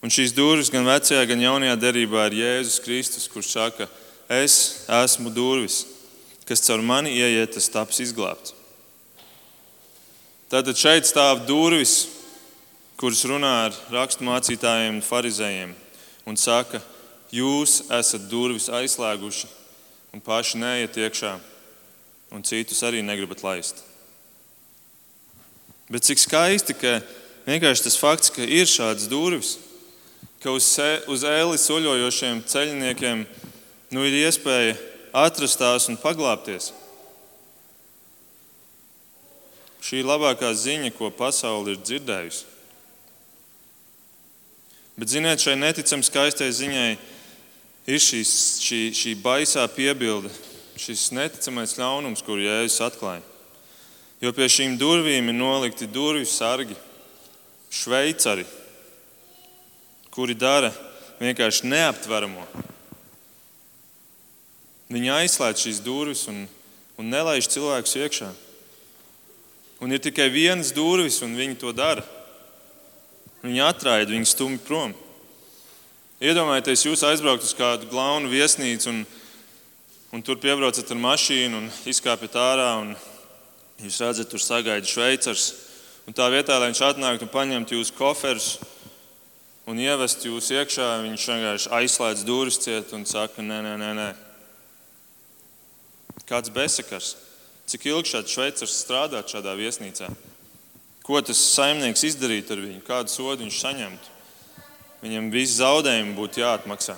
Un 0.00 0.12
šīs 0.12 0.32
durvis 0.32 0.70
gan 0.72 0.86
vecajā, 0.88 1.20
gan 1.28 1.42
jaunajā 1.44 1.74
derībā 1.80 2.24
ir 2.30 2.38
Jēzus 2.38 2.80
Kristus, 2.80 3.26
kurš 3.28 3.50
saka, 3.52 3.88
es 4.32 4.86
esmu 4.88 5.32
durvis, 5.34 5.82
kas 6.48 6.64
caur 6.64 6.80
mani 6.80 7.12
ieiet, 7.18 7.52
tas 7.52 7.68
taps 7.68 8.00
izglābts. 8.00 8.54
Tātad 10.50 10.78
šeit 10.78 11.04
stāv 11.06 11.44
durvis, 11.46 12.06
kurus 12.96 13.20
runā 13.28 13.52
ar 13.66 13.76
raksturmācītājiem 13.92 14.96
un 14.96 15.04
farizējiem 15.04 15.76
un 16.28 16.40
saka, 16.40 16.80
jūs 17.34 17.80
esat 17.94 18.26
durvis 18.30 18.68
aizslēguši 18.72 19.48
un 20.14 20.22
paši 20.24 20.58
neiet 20.58 20.98
iekšā, 20.98 21.36
un 22.34 22.42
citus 22.46 22.82
arī 22.86 23.02
negribat 23.06 23.44
laist. 23.46 23.84
Bet 25.90 26.06
cik 26.06 26.22
skaisti, 26.22 26.74
ka 26.78 27.00
vienkārši 27.46 27.86
tas 27.86 27.98
fakts, 27.98 28.30
ka 28.34 28.46
ir 28.46 28.68
šādas 28.70 29.08
durvis, 29.10 29.56
ka 30.42 30.54
uz, 30.54 30.66
uz 31.10 31.24
ēli 31.26 31.58
soļojošiem 31.58 32.44
ceļniekiem 32.50 33.24
nu, 33.90 34.04
ir 34.06 34.20
iespēja 34.22 34.76
atrast 35.12 35.58
tās 35.58 35.88
un 35.90 35.98
paglāpties. 35.98 36.70
Šī 39.80 40.02
ir 40.02 40.08
labākā 40.08 40.52
ziņa, 40.54 40.92
ko 40.94 41.08
pasaule 41.10 41.74
ir 41.74 41.82
dzirdējusi. 41.82 42.46
Bet, 45.00 45.08
ziniet, 45.08 45.40
šai 45.40 45.56
neticami 45.56 46.04
skaistai 46.04 46.50
ziņai 46.52 46.90
ir 47.88 48.00
šīs, 48.02 48.32
šī, 48.64 48.80
šī 48.96 49.14
baisā 49.22 49.64
piebilde, 49.72 50.30
šis 50.80 51.10
neticamais 51.16 51.76
ļaunums, 51.78 52.24
kuru 52.26 52.44
Jēzus 52.44 52.82
atklāja. 52.88 53.24
Jo 54.20 54.32
pie 54.36 54.50
šīm 54.52 54.76
durvīm 54.80 55.30
ir 55.32 55.36
nolikti 55.36 55.88
durvju 55.88 56.28
sargi, 56.28 56.76
šveicari, 57.72 58.44
kuri 60.12 60.34
dara 60.36 60.72
vienkārši 61.20 61.70
neaptveramo. 61.70 62.44
Viņi 64.90 65.12
aizslēdz 65.14 65.64
šīs 65.64 65.82
durvis 65.86 66.24
un, 66.28 66.46
un 66.98 67.12
nelaiž 67.12 67.48
cilvēkus 67.52 67.98
iekšā. 68.00 68.30
Un 69.80 69.94
ir 69.94 70.02
tikai 70.02 70.26
vienas 70.32 70.74
durvis, 70.76 71.20
un 71.24 71.36
viņi 71.38 71.60
to 71.62 71.70
dara. 71.72 72.02
Viņi 73.40 73.62
atraida, 73.64 74.12
viņi 74.12 74.28
stumj 74.28 74.58
prom. 74.66 74.92
Iedomājieties, 76.20 76.82
jūs 76.84 77.00
aizbraukt 77.08 77.46
uz 77.46 77.54
kādu 77.56 77.86
glaunu 77.88 78.28
viesnīcu 78.28 78.90
un, 78.90 78.98
un 80.12 80.20
tur 80.20 80.36
piebraucat 80.36 80.90
ar 80.92 80.98
mašīnu 81.00 81.56
un 81.62 81.70
izkāpjat 81.88 82.36
ārā. 82.36 82.66
Un 82.82 82.90
jūs 83.80 83.96
redzat, 84.04 84.28
tur 84.28 84.42
sagaida 84.44 84.84
šveicars. 84.84 85.46
Un 86.04 86.16
tā 86.16 86.26
vietā, 86.28 86.58
lai 86.60 86.68
viņš 86.68 86.82
atnāktu 86.90 87.24
un 87.24 87.32
paņemtu 87.32 87.78
jūsu 87.78 87.96
koferus 87.96 88.50
un 89.64 89.80
ievestu 89.80 90.28
jūs 90.28 90.52
iekšā, 90.58 90.90
viņš 91.06 91.26
vienkārši 91.32 91.72
aizslēdz 91.78 92.26
durvis 92.28 92.60
ciet 92.66 92.92
un 92.92 93.08
saka, 93.08 93.40
nē, 93.40 93.62
nē, 93.64 93.74
nē. 93.80 93.90
nē. 93.96 94.08
Kāds 96.28 96.52
besakars? 96.52 97.14
Cik 97.64 97.88
ilgi 97.88 98.12
šāds 98.12 98.36
šveicars 98.36 98.78
strādāt 98.84 99.32
šādā 99.32 99.56
viesnīcā? 99.56 100.12
Ko 101.00 101.24
tas 101.24 101.40
saimnieks 101.56 102.04
izdarītu 102.12 102.58
ar 102.58 102.66
viņu, 102.68 102.84
kādu 102.84 103.08
sodu 103.08 103.46
viņš 103.46 103.64
saņemtu. 103.64 104.19
Viņam 105.00 105.30
visi 105.32 105.56
zaudējumi 105.60 106.16
būtu 106.16 106.42
jāatmaksā. 106.42 106.96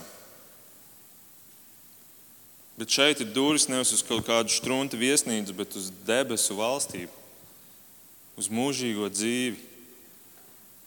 Bet 2.79 2.91
šeit 2.91 3.21
ir 3.23 3.31
durvis 3.31 3.69
nevis 3.71 3.93
uz 3.95 4.01
kaut 4.03 4.25
kādu 4.27 4.51
struntu 4.51 4.99
viesnīcu, 4.99 5.55
bet 5.55 5.77
uz 5.79 5.91
debesu 6.07 6.57
valstību, 6.59 7.13
uz 8.41 8.49
mūžīgo 8.51 9.11
dzīvi. 9.13 9.61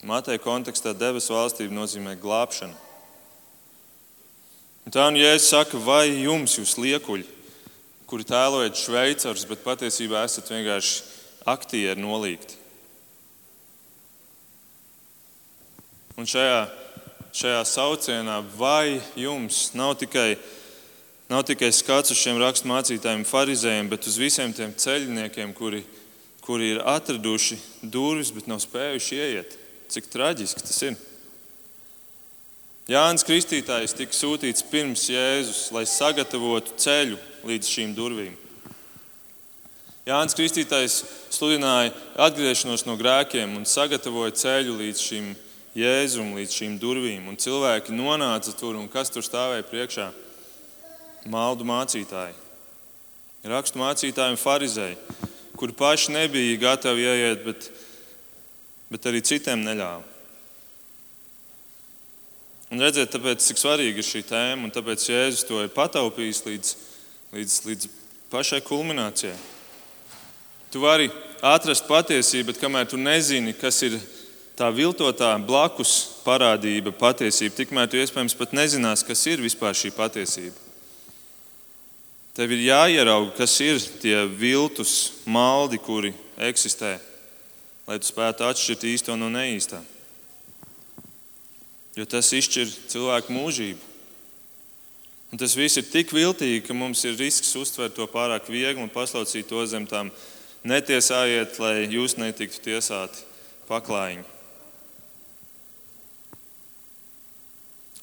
Mateja 0.06 0.42
kontekstā 0.42 0.92
debesu 0.92 1.32
valstība 1.32 1.72
nozīmē 1.72 2.18
glābšanu. 2.20 2.74
Un 4.86 4.94
tā 4.94 5.06
nu 5.10 5.18
Jēzus 5.18 5.48
saka, 5.50 5.80
vai 5.82 6.10
jums, 6.12 6.58
jūs 6.60 6.76
liekuļi, 6.78 7.24
kuri 8.06 8.26
tēlojat 8.28 8.78
šveicarus, 8.78 9.46
bet 9.48 9.64
patiesībā 9.64 10.20
esat 10.28 10.52
vienkārši 10.52 11.00
aktieri 11.48 12.02
nolīgti. 12.02 12.60
Un 16.16 16.28
šajā, 16.28 16.60
šajā 17.36 17.64
saucienā, 17.68 18.38
vai 18.56 19.00
jums 19.18 19.70
nav 19.76 19.96
tikai, 20.00 20.36
nav 21.28 21.44
tikai 21.48 21.68
skats 21.74 22.14
uz 22.14 22.20
šiem 22.20 22.40
raksturmācītājiem, 22.40 23.26
farizējiem, 23.28 23.90
bet 23.92 24.08
uz 24.08 24.16
visiem 24.20 24.54
tiem 24.56 24.72
ceļniekiem, 24.72 25.52
kuri, 25.56 25.82
kuri 26.46 26.72
ir 26.74 26.80
atraduši 26.88 27.58
durvis, 27.82 28.32
bet 28.32 28.48
nav 28.48 28.62
spējuši 28.64 29.20
ieiet? 29.20 29.58
Cik 29.92 30.08
traģiski 30.10 30.64
tas 30.64 30.80
ir? 30.88 30.96
Jānis 32.90 33.26
Kristītājs 33.26 33.96
tika 33.98 34.14
sūtīts 34.14 34.64
pirms 34.70 35.08
Jēzus, 35.10 35.68
lai 35.74 35.84
sagatavotu 35.90 36.76
ceļu 36.80 37.18
līdz 37.46 37.70
šīm 37.70 37.96
durvīm. 37.98 38.34
Jānis 40.06 40.38
Kristītājs 40.38 41.00
sludināja 41.34 41.90
atgriešanos 42.28 42.86
no 42.86 42.94
grēkiem 42.96 43.58
un 43.58 43.66
sagatavoja 43.66 44.38
ceļu 44.38 44.78
līdz 44.78 45.02
šīm 45.02 45.26
durvīm 45.26 45.45
Jēzumu 45.76 46.38
līdz 46.40 46.54
šīm 46.56 46.76
durvīm, 46.80 47.26
un 47.28 47.36
cilvēki 47.36 47.92
nonāca 47.92 48.54
tur, 48.56 48.78
un 48.80 48.88
kas 48.88 49.12
tur 49.12 49.24
stāvēja 49.24 49.66
priekšā? 49.68 50.06
Maldu 51.28 51.66
mācītāji, 51.68 52.36
rakstu 53.50 53.80
mācītāji 53.82 54.36
un 54.36 54.40
farizēji, 54.40 54.96
kuri 55.58 55.76
paši 55.76 56.14
nebija 56.14 56.62
gatavi 56.62 57.04
ieiet, 57.04 57.44
bet, 57.44 57.68
bet 58.92 59.08
arī 59.10 59.20
citiem 59.26 59.66
neļāva. 59.66 60.04
Un 62.72 62.82
redziet, 62.82 63.12
tāpēc, 63.12 63.44
cik 63.44 63.60
svarīga 63.60 64.00
ir 64.00 64.06
šī 64.06 64.24
tēma, 64.26 64.66
un 64.66 64.72
tāpēc 64.74 65.04
Jēzus 65.06 65.44
to 65.46 65.60
ir 65.62 65.70
pataupījis 65.74 66.42
līdz, 66.48 66.72
līdz, 67.36 67.58
līdz 67.68 67.90
pašai 68.32 68.58
kulminācijai. 68.66 69.36
Tu 70.72 70.82
vari 70.82 71.06
atrast 71.46 71.86
patiesību, 71.86 72.50
bet 72.50 72.58
kamēr 72.64 72.88
tu 72.90 72.98
nezini, 72.98 73.54
kas 73.54 73.78
ir 73.86 74.00
tā 74.56 74.70
viltotā 74.72 75.34
blakus 75.44 76.22
parādība, 76.24 76.94
patiesība, 76.96 77.54
tikmēr 77.58 77.90
tu 77.92 78.00
iespējams 78.00 78.36
pat 78.38 78.54
nezinās, 78.56 79.04
kas 79.04 79.26
ir 79.28 79.42
vispār 79.44 79.76
šī 79.76 79.92
patiesība. 79.94 80.56
Tev 82.36 82.52
ir 82.52 82.66
jāierauga, 82.66 83.32
kas 83.38 83.54
ir 83.64 83.80
tie 84.02 84.16
viltus 84.28 85.22
maldi, 85.24 85.78
kuri 85.80 86.12
eksistē, 86.48 86.96
lai 87.88 87.96
tu 88.00 88.08
spētu 88.08 88.44
atšķirt 88.44 88.84
īsto 88.92 89.16
no 89.16 89.30
neīstā. 89.32 89.80
Jo 91.96 92.04
tas 92.04 92.28
izšķir 92.36 92.68
cilvēku 92.92 93.32
mūžību. 93.32 93.92
Un 95.32 95.40
tas 95.40 95.56
viss 95.56 95.80
ir 95.80 95.88
tik 95.88 96.12
viltīgi, 96.12 96.62
ka 96.64 96.76
mums 96.76 97.02
ir 97.08 97.16
risks 97.16 97.56
uztvert 97.56 97.96
to 97.96 98.04
pārāk 98.08 98.52
viegli 98.52 98.84
un 98.84 98.92
paslaucīt 98.92 99.48
to 99.48 99.64
zem 99.66 99.88
tām 99.88 100.12
netiesājiet, 100.64 101.56
lai 101.60 101.88
jūs 101.88 102.18
netiktu 102.20 102.62
tiesāti 102.68 103.24
paklājiņi. 103.68 104.35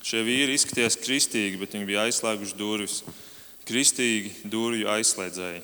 Šie 0.03 0.19
vīri 0.27 0.57
izskatījās 0.57 0.98
kristīgi, 1.00 1.60
bet 1.62 1.77
viņi 1.77 1.88
bija 1.88 2.07
aizslēguši 2.10 2.57
durvis. 2.60 2.98
Kristīgi 3.63 4.33
durvju 4.51 4.89
aizslēdzēji. 4.91 5.62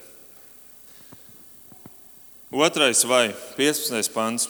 Otrais 2.55 3.03
vai 3.03 3.33
15. 3.57 4.13
pants. 4.15 4.47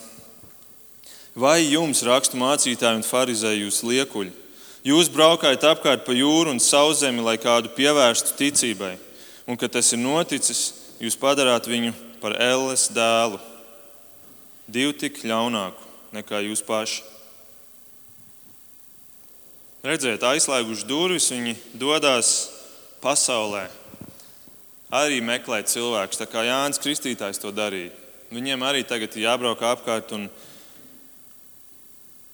Vai 1.33 1.63
jums, 1.65 2.03
rakstu 2.05 2.37
mācītāji 2.37 3.01
un 3.01 3.07
farizēji, 3.07 3.65
jūs 3.65 3.81
liekuļi? 3.87 4.31
Jūs 4.85 5.09
braukājat 5.11 5.65
apkārt 5.73 6.05
pa 6.05 6.13
jūru 6.13 6.53
un 6.53 6.61
sauszemi, 6.61 7.25
lai 7.25 7.39
kādu 7.41 7.73
pievērstu 7.75 8.37
ticībai, 8.39 8.93
un 9.49 9.57
kad 9.59 9.73
tas 9.73 9.89
ir 9.91 9.99
noticis, 9.99 10.61
jūs 11.01 11.17
padarāt 11.19 11.67
viņu 11.67 11.95
par 12.21 12.37
Elles 12.39 12.87
dēlu, 12.93 13.41
divu 14.69 14.93
tik 14.93 15.23
ļaunāku 15.25 16.13
nekā 16.15 16.45
jūs 16.45 16.63
paši. 16.65 17.01
Redziet, 19.79 20.19
aizslēguši 20.27 20.83
durvis, 20.83 21.29
viņi 21.31 21.53
dodas 21.79 22.29
pasaulē. 22.99 23.69
Arī 24.91 25.21
meklēt 25.23 25.69
cilvēkus, 25.71 26.17
tā 26.19 26.25
kā 26.27 26.41
Jānis 26.43 26.81
Kristītājs 26.83 27.39
to 27.39 27.53
darīja. 27.55 27.93
Viņiem 28.33 28.65
arī 28.67 28.81
tagad 28.83 29.13
ir 29.15 29.23
jābrauk 29.23 29.61
apkārt 29.63 30.11
un, 30.17 30.25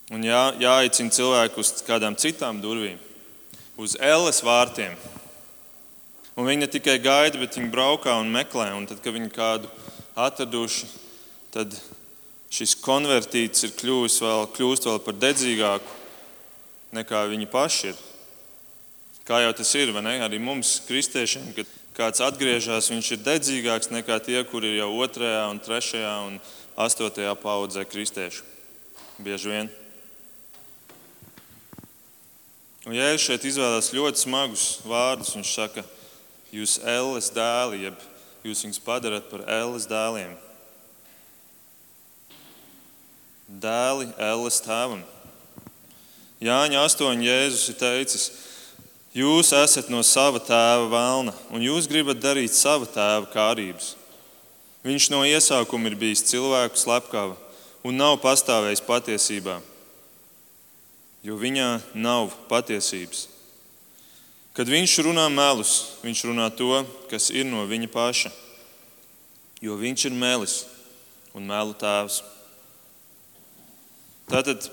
un 0.09 0.25
jā, 0.25 0.39
jāaicina 0.63 1.13
cilvēku 1.13 1.61
uz 1.61 1.69
kādām 1.85 2.17
citām 2.17 2.57
durvīm, 2.63 2.97
uz 3.77 3.93
Elles 4.01 4.41
vārtiem. 4.41 4.95
Un 6.33 6.49
viņi 6.49 6.63
ne 6.63 6.69
tikai 6.71 6.95
gaida, 6.97 7.37
bet 7.37 7.59
viņi 7.59 7.69
braukā 7.69 8.15
un 8.23 8.33
meklē. 8.33 8.71
Un 8.73 8.89
tad, 8.89 9.03
kad 9.03 9.13
viņi 9.13 9.29
kādu 9.35 9.69
atraduši, 10.17 10.89
tad 11.53 11.77
šis 12.49 12.73
konvertīts 12.81 13.67
ir 13.67 13.77
kļuvis 13.77 14.17
vēl, 14.25 14.49
kļūst 14.57 14.89
vēl 14.89 14.99
par 15.05 15.21
dedzīgāku 15.21 16.01
nekā 16.93 17.25
viņi 17.31 17.47
paši 17.49 17.93
ir. 17.93 18.03
Kā 19.25 19.39
jau 19.41 19.53
tas 19.57 19.71
ir, 19.73 19.89
arī 19.89 20.37
mums, 20.37 20.81
kristiešiem, 20.85 21.53
kad 21.57 21.69
kāds 21.97 22.21
atgriežas, 22.21 22.91
viņš 22.91 23.11
ir 23.15 23.23
dedzīgāks 23.25 23.89
nekā 23.89 24.19
tie, 24.21 24.43
kuri 24.45 24.75
ir 24.75 24.83
jau 24.83 24.91
otrajā, 25.01 25.47
un 25.49 25.61
trešajā 25.63 26.13
un 26.27 26.37
astotajā 26.77 27.33
paudzē 27.39 27.85
kristieši. 27.87 28.43
Bieži 29.17 29.49
vien. 29.49 29.71
Un 32.85 32.93
Jēzus 32.93 33.23
šeit 33.25 33.45
izvēlās 33.49 33.93
ļoti 33.95 34.21
smagus 34.21 34.65
vārdus. 34.85 35.33
Viņš 35.33 35.53
saka, 35.55 35.81
jūs 36.53 36.77
ēles 36.85 37.31
dēli, 37.33 37.87
jeb 37.87 38.03
jūs 38.45 38.61
viņus 38.67 38.83
padarat 38.85 39.25
par 39.31 39.41
ēles 39.49 39.87
dēliem. 39.89 40.35
Dēli 43.49 44.11
ēles 44.21 44.61
tēvam. 44.67 45.01
Jāņa 46.43 46.81
8. 46.83 47.21
Jēzus 47.23 47.69
ir 47.71 47.77
teicis, 47.79 48.23
jūs 49.15 49.53
esat 49.55 49.87
no 49.87 50.01
sava 50.03 50.41
tēva 50.43 50.89
vēlna, 50.91 51.33
un 51.55 51.63
jūs 51.63 51.87
gribat 51.87 52.19
darīt 52.19 52.51
sava 52.51 52.89
tēva 52.91 53.29
kārības. 53.31 53.93
Viņš 54.83 55.07
no 55.13 55.23
iesākuma 55.23 55.87
ir 55.87 55.95
bijis 55.95 56.25
cilvēku 56.27 56.77
slepkava 56.77 57.37
un 57.87 57.95
nav 57.95 58.17
pastāvējis 58.19 58.83
patiesībā, 58.83 59.61
jo 61.23 61.39
viņā 61.39 61.69
nav 61.95 62.35
patiesības. 62.51 63.29
Kad 64.55 64.67
viņš 64.71 64.99
runā 65.07 65.29
melus, 65.31 65.95
viņš 66.03 66.27
runā 66.27 66.49
to, 66.51 66.83
kas 67.09 67.29
ir 67.31 67.47
no 67.47 67.63
viņa 67.67 67.89
paša, 67.91 68.31
jo 69.63 69.79
viņš 69.79 70.09
ir 70.09 70.19
melis 70.19 70.65
un 71.35 71.47
melu 71.47 71.75
tēvs. 71.79 72.19
Tātad 74.27 74.67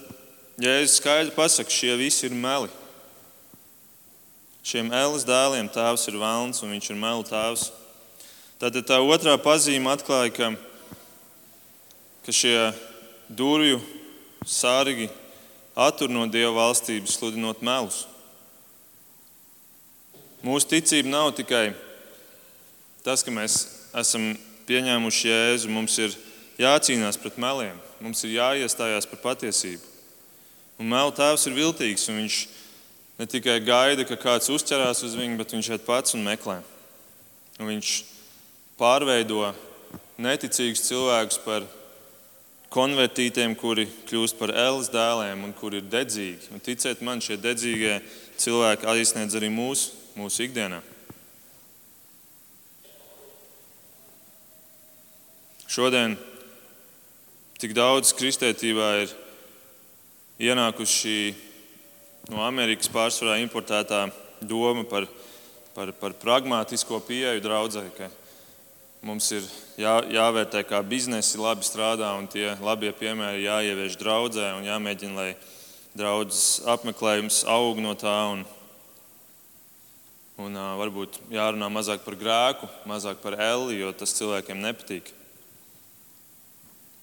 Jēzus 0.60 0.98
skaidri 1.00 1.32
pasakā, 1.32 1.72
šie 1.72 1.94
visi 1.96 2.26
ir 2.28 2.34
meli. 2.36 2.68
Šiem 4.62 4.92
Ēlas 4.94 5.24
dēliem 5.26 5.70
tēvs 5.72 6.04
ir 6.10 6.18
vēlns 6.20 6.60
un 6.62 6.74
viņš 6.74 6.90
ir 6.92 6.98
melu 7.00 7.24
tēvs. 7.26 7.70
Tad 8.60 8.76
tā 8.86 9.00
otrā 9.00 9.34
pazīme 9.42 9.90
atklāja, 9.90 10.30
ka, 10.36 10.50
ka 12.22 12.34
šie 12.36 12.56
durvju 13.32 13.80
sārgi 14.46 15.08
attur 15.74 16.12
no 16.12 16.28
Dieva 16.30 16.52
valstības, 16.60 17.16
sludinot 17.16 17.64
melus. 17.64 18.04
Mūsu 20.46 20.68
ticība 20.74 21.10
nav 21.10 21.32
tikai 21.38 21.72
tas, 23.02 23.24
ka 23.24 23.34
mēs 23.34 23.64
esam 23.98 24.34
pieņēmuši 24.68 25.32
Jēzu, 25.32 25.72
mums 25.72 25.96
ir 25.98 26.14
jācīnās 26.60 27.18
pret 27.18 27.40
meliem, 27.40 27.80
mums 28.04 28.22
ir 28.26 28.36
jāiestājās 28.36 29.08
par 29.10 29.24
patiesību. 29.32 29.91
Un 30.82 30.88
melu 30.90 31.12
tēvs 31.14 31.44
ir 31.46 31.54
viltīgs, 31.54 32.08
un 32.10 32.16
viņš 32.18 32.36
ne 33.20 33.26
tikai 33.30 33.60
gaida, 33.62 34.02
ka 34.02 34.16
kāds 34.18 34.50
uzķerās 34.50 35.04
uz 35.06 35.12
viņu, 35.14 35.36
bet 35.38 35.54
viņš 35.54 35.68
iet 35.76 35.84
pats 35.86 36.16
un 36.18 36.24
meklē. 36.26 36.56
Un 37.62 37.68
viņš 37.68 37.92
pārveido 38.80 39.52
neticīgus 40.18 40.82
cilvēkus 40.88 41.38
par 41.44 41.68
konvertītiem, 42.74 43.54
kuri 43.54 43.86
kļūst 44.10 44.40
par 44.40 44.56
Ēlas 44.58 44.90
dēliem 44.90 45.46
un 45.46 45.54
kuri 45.54 45.78
ir 45.78 45.86
dedzīgi. 45.92 46.50
Un 46.50 46.66
ticiet 46.66 47.06
man, 47.06 47.22
šie 47.22 47.38
dedzīgie 47.38 48.00
cilvēki 48.42 48.90
aizsniedz 48.90 49.38
arī 49.38 49.54
mūsu, 49.54 49.94
mūsu 50.18 50.48
ikdienā. 50.48 50.82
Šodien 55.70 56.18
tik 57.62 57.78
daudz 57.78 58.10
kristietībā 58.18 58.96
ir 59.04 59.20
ienākuši 60.42 61.16
no 62.32 62.42
Amerikas 62.42 62.90
pārsvarā 62.90 63.36
importētā 63.42 64.08
doma 64.42 64.82
par, 64.88 65.06
par, 65.74 65.92
par 66.00 66.14
pragmatisko 66.18 66.98
pieeju 67.06 67.42
draudzē, 67.44 67.84
ka 67.94 68.08
mums 69.06 69.28
ir 69.34 69.46
jā, 69.78 69.94
jāvērtē, 70.10 70.64
kā 70.66 70.82
biznesi 70.86 71.38
labi 71.38 71.66
strādā 71.66 72.10
un 72.18 72.26
tie 72.30 72.56
labie 72.62 72.90
piemēri 72.96 73.46
jāievieš 73.46 73.98
draudzē 74.00 74.48
un 74.56 74.66
jāmēģina, 74.66 75.14
lai 75.14 75.30
draudzes 75.98 76.62
apmeklējums 76.74 77.42
aug 77.50 77.78
no 77.82 77.94
tā. 77.98 78.16
Un, 78.34 78.42
un 80.42 80.58
varbūt 80.80 81.20
jārunā 81.30 81.68
mazāk 81.70 82.02
par 82.02 82.16
grēku, 82.18 82.70
mazāk 82.90 83.22
par 83.22 83.36
elli, 83.38 83.78
jo 83.78 83.92
tas 83.94 84.14
cilvēkiem 84.18 84.58
nepatīk. 84.64 85.12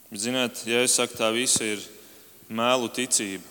Bet, 0.09 0.23
ziniet, 0.25 0.63
ja 0.67 0.81
es 0.83 0.97
saku, 0.97 1.15
tā 1.19 1.29
visa 1.31 1.63
ir 1.63 1.83
mēlu 2.49 2.89
ticība. 2.91 3.45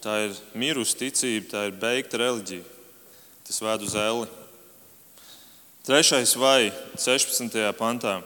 Tā 0.00 0.16
ir 0.26 0.36
mirusi 0.56 0.96
ticība, 0.96 1.46
tā 1.52 1.64
ir 1.68 1.76
beigta 1.76 2.20
reliģija. 2.20 2.64
Tas 3.46 3.60
ved 3.62 3.84
uz 3.84 3.94
elli. 3.98 4.28
Trešais 5.84 6.36
vai 6.38 6.70
16. 6.96 7.56
pantā. 7.78 8.20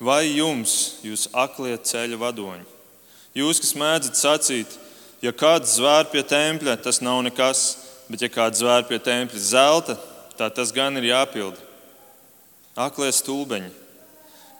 Vai 0.00 0.30
jums, 0.32 1.00
jūs 1.04 1.26
aklie 1.36 1.74
ceļa 1.76 2.16
vadoņi, 2.16 2.64
jūs, 3.36 3.58
kas 3.60 3.74
mēdzat 3.76 4.16
sacīt, 4.16 4.76
ja 5.20 5.32
kāds 5.36 5.74
zvēr 5.76 6.06
pie 6.08 6.22
tempļa, 6.24 6.78
tas 6.80 7.02
nav 7.04 7.20
nekas, 7.26 7.64
bet 8.08 8.24
ja 8.24 8.30
kāds 8.32 8.62
zvēr 8.62 8.86
pie 8.88 8.96
tempļa 8.96 9.42
zelta, 9.44 9.98
tā 10.40 10.48
tas 10.48 10.72
gan 10.72 10.96
ir 10.96 11.10
jāpilda. 11.10 11.60
Aklie 12.80 13.10
stulbeņi, 13.12 13.68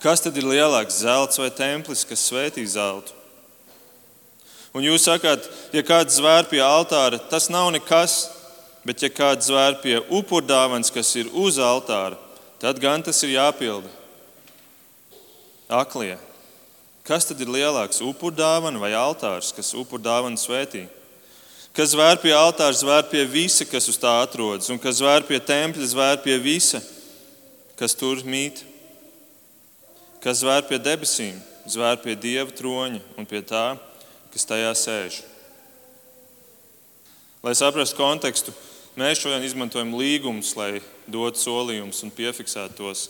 Kas 0.01 0.23
tad 0.25 0.37
ir 0.41 0.47
lielāks, 0.49 1.03
zelts 1.03 1.37
vai 1.37 1.51
templis, 1.53 2.07
kas 2.09 2.23
svētī 2.25 2.65
zeltu? 2.65 3.13
Un 4.73 4.87
jūs 4.87 5.05
sakāt, 5.05 5.45
ja 5.75 5.83
kāds 5.85 6.17
zvēr 6.17 6.47
pie 6.49 6.63
altāra, 6.65 7.19
tas 7.31 7.51
nav 7.53 7.69
nekas, 7.75 8.31
bet 8.87 9.03
ja 9.03 9.11
kāds 9.13 9.51
zvēr 9.51 9.77
pie 9.83 9.99
upurdāvans, 10.09 10.93
kas 10.95 11.11
ir 11.21 11.29
uz 11.37 11.59
altāra, 11.61 12.17
tad 12.63 12.81
gan 12.81 13.03
tas 13.05 13.21
ir 13.27 13.35
jāpilda. 13.35 13.91
Aklie. 15.69 16.17
Kas 17.05 17.27
tad 17.27 17.43
ir 17.43 17.51
lielāks, 17.51 18.01
upurdāvana 18.05 18.81
vai 18.81 18.95
altārs, 18.95 19.51
kas 19.53 19.75
upurdāvanu 19.77 20.41
svētī? 20.41 20.87
Kas 21.77 21.93
zvēr 21.93 22.17
pie 22.23 22.33
altāra, 22.35 22.75
zvēr 22.75 23.05
pie 23.11 23.27
visa, 23.29 23.67
kas 23.69 23.91
uz 23.91 23.99
tā 24.01 24.17
atrodas, 24.23 24.71
un 24.73 24.81
kas 24.81 25.03
zvēr 25.03 25.27
pie 25.29 25.43
tempļa, 25.45 25.93
zvēr 25.93 26.19
pie 26.25 26.39
visa, 26.41 26.81
kas 27.77 27.95
tur 27.99 28.23
mīt 28.25 28.65
kas 30.25 30.43
zvēr 30.43 30.65
pie 30.69 30.79
debesīm, 30.83 31.39
zvēr 31.71 32.01
pie 32.03 32.17
dieva 32.19 32.51
troņa 32.53 33.01
un 33.19 33.29
pie 33.29 33.43
tā, 33.47 33.75
kas 34.33 34.47
tajā 34.49 34.73
sēž. 34.77 35.21
Lai 37.41 37.55
saprastu 37.57 37.97
kontekstu, 37.97 38.53
mēs 39.01 39.23
šodien 39.23 39.45
izmantojam 39.47 39.95
līgumus, 39.97 40.53
lai 40.59 40.83
dotu 41.09 41.41
solījumus 41.41 42.03
un 42.05 42.13
piefiksētu 42.13 42.77
tos. 42.77 43.07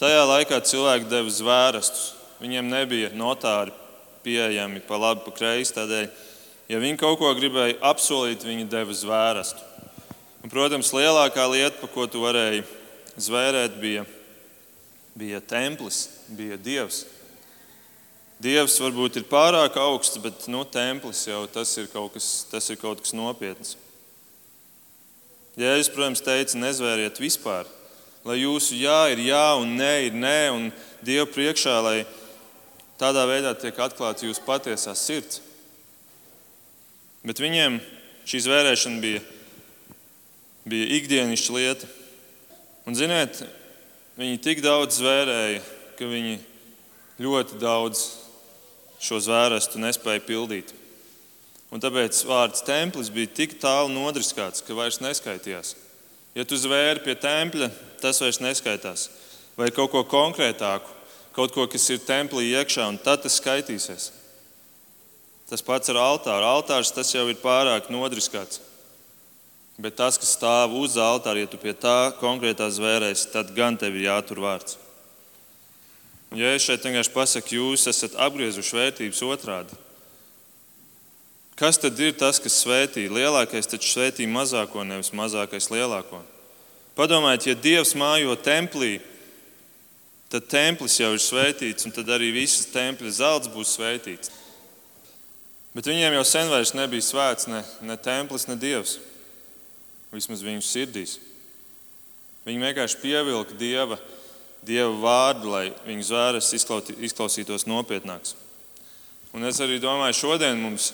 Tajā 0.00 0.22
laikā 0.28 0.60
cilvēki 0.64 1.10
deva 1.10 1.32
zvērastus. 1.32 2.14
Viņiem 2.40 2.66
nebija 2.68 3.12
notāri 3.16 3.72
pieejami 4.24 4.82
pa 4.84 4.98
labi, 5.00 5.22
pa 5.24 5.32
kreisi. 5.32 5.72
Tādēļ, 5.76 6.08
ja 6.72 6.80
viņi 6.82 7.00
kaut 7.00 7.16
ko 7.20 7.30
gribēja 7.36 7.78
apsolīt, 7.92 8.44
viņi 8.44 8.68
deva 8.72 8.96
zvērstu. 8.96 9.62
Un, 10.44 10.52
protams, 10.52 10.92
lielākā 10.94 11.46
lieta, 11.52 11.78
pa 11.80 11.88
ko 11.90 12.04
tu 12.08 12.20
varēji 12.24 12.64
zvērēt, 13.16 13.80
bija 13.80 14.04
bija 15.16 15.40
templis, 15.40 16.06
bija 16.28 16.58
dievs. 16.60 17.04
Dievs 18.42 18.76
varbūt 18.82 19.16
ir 19.16 19.24
pārāk 19.30 19.78
augsts, 19.80 20.20
bet 20.20 20.44
nu, 20.52 20.60
templis 20.68 21.24
jau 21.24 21.46
tas 21.48 21.70
ir 21.80 21.88
kaut 21.88 22.12
kas, 22.16 22.44
tas 22.50 22.68
ir 22.68 22.76
kaut 22.80 23.00
kas 23.00 23.16
nopietns. 23.16 23.76
Jēzus, 25.56 25.88
protams, 25.94 26.20
teica, 26.20 26.58
nezvēriet 26.60 27.16
vispār, 27.16 27.64
lai 28.28 28.42
jūsu 28.42 28.76
jā 28.76 29.06
ir 29.14 29.22
jā 29.24 29.46
un 29.56 29.72
nē 29.78 29.92
ir 30.10 30.18
nē, 30.20 30.40
un 30.52 30.68
Dieva 31.06 31.24
priekšā, 31.30 31.78
lai 31.80 31.98
tādā 33.00 33.24
veidā 33.28 33.54
tiek 33.56 33.76
atklāta 33.80 34.26
jūsu 34.26 34.42
patiesā 34.44 34.92
sirds. 34.96 35.40
Bet 37.24 37.40
viņiem 37.40 37.78
šī 38.28 38.40
zvērēšana 38.44 39.00
bija, 39.00 39.22
bija 40.68 40.88
ikdienišķa 40.98 41.56
lieta. 41.56 41.88
Un, 42.86 42.96
ziniet, 42.98 43.40
viņi 44.16 44.40
tik 44.42 44.62
daudz 44.64 45.00
zvērēja, 45.00 45.60
ka 45.98 46.08
viņi 46.08 46.38
ļoti 47.22 47.60
daudz 47.60 48.06
šo 49.02 49.20
zvērestu 49.20 49.80
nespēja 49.80 50.24
pildīt. 50.24 50.72
Un 51.72 51.82
tāpēc 51.82 52.18
vārds 52.28 52.62
templis 52.64 53.10
bija 53.12 53.32
tik 53.40 53.56
tālu 53.60 53.90
nodriskāts, 53.92 54.62
ka 54.64 54.76
vairs 54.76 55.00
neskaitījās. 55.02 55.74
Ja 56.36 56.44
tu 56.44 56.58
zvēri 56.60 57.02
pie 57.04 57.16
tempļa, 57.18 57.70
tas 58.00 58.20
vairs 58.22 58.42
neskaitās. 58.44 59.08
Vai 59.56 59.70
kaut 59.72 59.90
ko 59.92 60.04
konkrētāku, 60.04 60.92
kaut 61.36 61.52
ko, 61.52 61.64
kas 61.68 61.88
ir 61.92 62.04
templī 62.04 62.50
iekšā, 62.52 62.86
un 62.92 63.00
tad 63.00 63.24
tas 63.24 63.38
skaitīsies. 63.40 64.10
Tas 65.48 65.62
pats 65.64 65.90
ar 65.92 66.00
altāru. 66.02 66.44
Altārs 66.44 66.92
tas 66.94 67.12
jau 67.14 67.24
ir 67.30 67.38
pārāk 67.40 67.88
nodriskāts. 67.92 68.60
Bet 69.76 69.98
tas, 69.98 70.16
kas 70.16 70.32
stāv 70.32 70.72
uz 70.78 70.96
altāra, 70.96 71.42
ja 71.42 71.48
tu 71.50 71.58
pie 71.60 71.74
tā 71.76 72.14
konkrētā 72.16 72.70
zvērēsi, 72.72 73.28
tad 73.34 73.52
gan 73.56 73.76
tev 73.76 73.98
ir 73.98 74.06
jātur 74.08 74.40
vārds. 74.40 74.78
Ja 76.36 76.54
es 76.56 76.64
šeit 76.64 76.84
vienkārši 76.84 77.12
pasaku, 77.12 77.58
jūs 77.58 77.84
esat 77.90 78.16
apgriezuši 78.18 78.76
vērtības 78.76 79.20
otrādi. 79.28 79.76
Kas 81.56 81.78
tad 81.80 81.96
ir 82.00 82.16
tas, 82.16 82.40
kas 82.42 82.56
svētī? 82.60 83.06
Lielākais 83.08 83.68
taču 83.68 83.88
svētī 83.88 84.26
mazāko, 84.28 84.82
nevis 84.84 85.12
mazākais 85.16 85.70
lielāko. 85.72 86.20
Padomājiet, 86.96 87.46
ja 87.48 87.54
Dievs 87.56 87.94
mājo 87.96 88.34
templī, 88.40 88.98
tad 90.32 90.48
templis 90.52 90.98
jau 91.00 91.12
ir 91.14 91.22
svētīts, 91.22 91.84
un 91.88 91.94
tad 91.96 92.08
arī 92.12 92.32
visas 92.34 92.68
tempļa 92.72 93.12
zelts 93.20 93.52
būs 93.52 93.76
svētīts. 93.76 94.32
Bet 95.76 95.88
viņiem 95.88 96.16
jau 96.16 96.24
sen 96.24 96.48
vairs 96.48 96.72
nebija 96.76 97.04
svēts 97.04 97.48
ne, 97.52 97.60
ne 97.84 97.96
templis, 98.00 98.48
ne 98.48 98.56
dievs. 98.56 98.96
Vismaz 100.14 100.44
viņu 100.44 100.62
sirdīs. 100.64 101.16
Viņi 102.46 102.62
vienkārši 102.62 103.00
pievilka 103.02 103.56
dieva, 103.58 103.98
dieva 104.66 104.92
vārdu, 105.02 105.50
lai 105.50 105.64
viņu 105.86 106.06
zvēres 106.06 106.52
izklausītos 106.54 107.66
nopietnāks. 107.66 108.36
Un 109.34 109.44
es 109.44 109.58
arī 109.60 109.80
domāju, 109.82 110.16
šodien 110.20 110.60
mums 110.62 110.92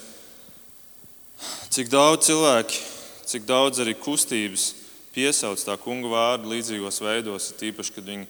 cik 1.73 1.93
daudz 1.93 2.31
cilvēki, 2.31 2.81
cik 3.29 3.45
daudz 3.47 3.83
arī 3.85 3.95
kustības 4.01 4.73
piesauc 5.13 5.61
tā 5.61 5.77
kunga 5.81 6.09
vārdu 6.11 6.51
līdzīgos 6.55 7.03
veidos, 7.05 7.53
tīpaši, 7.61 7.95
kad 7.95 8.09
viņi 8.09 8.27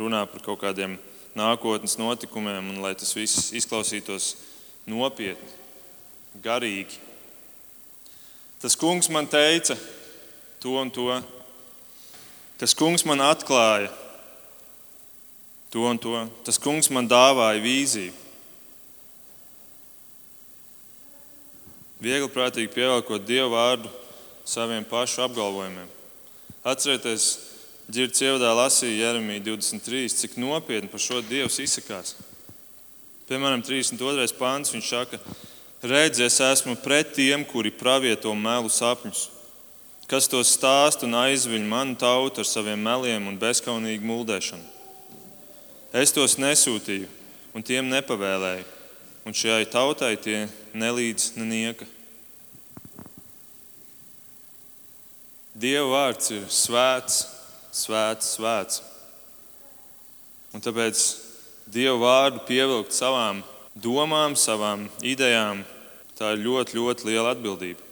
runā 0.00 0.24
par 0.32 0.42
kaut 0.44 0.62
kādiem 0.64 0.96
nākotnes 1.36 1.98
notikumiem, 2.00 2.72
un 2.72 2.80
lai 2.84 2.94
tas 2.96 3.12
viss 3.16 3.52
izklausītos 3.56 4.34
nopietni 4.88 6.40
garīgi. 6.44 6.98
Tas 8.62 8.76
kungs 8.78 9.10
man 9.12 9.28
teica 9.28 9.76
to 10.62 10.78
un 10.78 10.90
to. 10.94 11.10
Tas 12.60 12.74
kungs 12.78 13.02
man 13.02 13.18
atklāja 13.26 13.90
to 15.72 15.82
un 15.88 15.98
to. 15.98 16.14
Tas 16.46 16.60
kungs 16.62 16.90
man 16.94 17.08
dāvāja 17.10 17.58
vīziju. 17.64 18.12
Viegli 22.02 22.30
prātīgi 22.34 22.70
pievelkot 22.74 23.22
dievu 23.26 23.52
vārdu 23.54 23.90
saviem 24.46 24.86
pašu 24.86 25.22
apgalvojumiem. 25.26 25.90
Atcerieties, 26.66 27.26
Girts 27.92 28.22
ievadā 28.22 28.52
lasīja 28.54 29.08
Jeremiju 29.08 29.42
23, 29.52 30.06
cik 30.14 30.36
nopietni 30.38 30.90
par 30.90 31.02
šo 31.02 31.18
dievu 31.26 31.50
izsakās. 31.62 32.14
Piemēram, 33.26 33.62
32. 33.66 34.30
pāns 34.38 34.70
viņš 34.74 34.90
saka, 34.94 35.18
ka 35.18 35.90
Redzi, 35.90 36.22
es 36.26 36.38
esmu 36.42 36.76
pret 36.78 37.10
tiem, 37.16 37.42
kuri 37.46 37.72
pravieto 37.74 38.30
melu 38.38 38.70
sapņus, 38.70 39.26
kas 40.12 40.28
to 40.28 40.42
stāst 40.44 41.06
un 41.06 41.14
aizviļ 41.16 41.62
manu 41.64 41.94
tautu 41.96 42.42
ar 42.42 42.48
saviem 42.48 42.82
meliem 42.84 43.30
un 43.30 43.38
bezskaunīgu 43.40 44.04
muldēšanu. 44.04 44.66
Es 45.96 46.12
tos 46.12 46.34
nesūtīju 46.36 47.08
un 47.56 47.64
tiem 47.64 47.88
nepavēlēju, 47.88 48.66
un 49.24 49.36
šai 49.36 49.62
tautai 49.72 50.18
tie 50.20 50.42
nelīdz 50.76 51.30
nenieka. 51.40 51.88
Dieva 55.56 55.86
vārds 55.88 56.28
ir 56.36 56.44
svēts, 56.52 57.22
svēts, 57.72 58.34
svēts. 58.36 58.82
Un 60.52 60.60
tāpēc 60.60 61.06
Dieva 61.72 61.96
vārdu 62.02 62.42
pievilkt 62.50 62.92
savām 62.92 63.40
domām, 63.72 64.36
savām 64.36 64.84
idejām, 65.00 65.64
tā 66.20 66.34
ir 66.34 66.44
ļoti, 66.44 66.76
ļoti 66.76 67.08
liela 67.08 67.32
atbildība. 67.32 67.91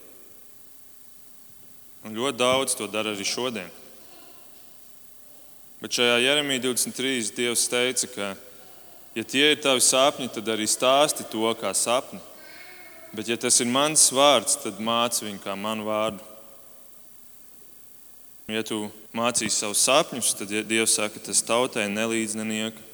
Un 2.05 2.17
ļoti 2.17 2.41
daudz 2.41 2.77
to 2.79 2.89
dara 2.89 3.13
arī 3.15 3.27
šodien. 3.29 3.69
Bet 5.81 5.97
šajā 5.97 6.17
Jeremijā 6.21 6.65
23. 6.67 7.31
Dievs 7.37 7.67
teica, 7.73 8.09
ka, 8.15 8.31
ja 9.17 9.25
tie 9.25 9.53
ir 9.53 9.63
tavi 9.65 9.85
sapņi, 9.85 10.31
tad 10.35 10.49
arī 10.53 10.69
stāsti 10.69 11.29
to 11.33 11.53
kā 11.61 11.73
sapni. 11.77 12.21
Bet, 13.11 13.27
ja 13.27 13.37
tas 13.41 13.57
ir 13.61 13.67
mans 13.67 14.05
vārds, 14.15 14.59
tad 14.63 14.79
māci 14.79 15.25
viņu 15.27 15.41
kā 15.43 15.57
manu 15.59 15.89
vārdu. 15.89 16.23
Ja 18.51 18.63
tu 18.67 18.85
mācīsi 19.17 19.57
savus 19.57 19.83
sapņus, 19.87 20.35
tad 20.39 20.53
Dievs 20.69 20.95
saka, 20.99 21.17
ka 21.17 21.31
tas 21.31 21.43
tautai 21.47 21.89
nelīdz 21.91 22.37
nenieka. 22.39 22.89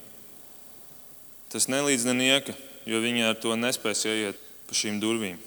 Tas 1.53 1.69
nelīdz 1.69 2.07
nenieka 2.09 2.55
jo 2.87 3.01
viņi 3.03 3.25
ar 3.27 3.35
to 3.39 3.55
nespēs 3.59 4.05
ieiet 4.07 4.39
pa 4.67 4.75
šīm 4.77 5.01
durvīm. 5.03 5.37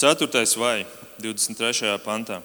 Ceturtais 0.00 0.54
vai 0.56 0.86
23. 1.18 1.98
pantā. 2.00 2.38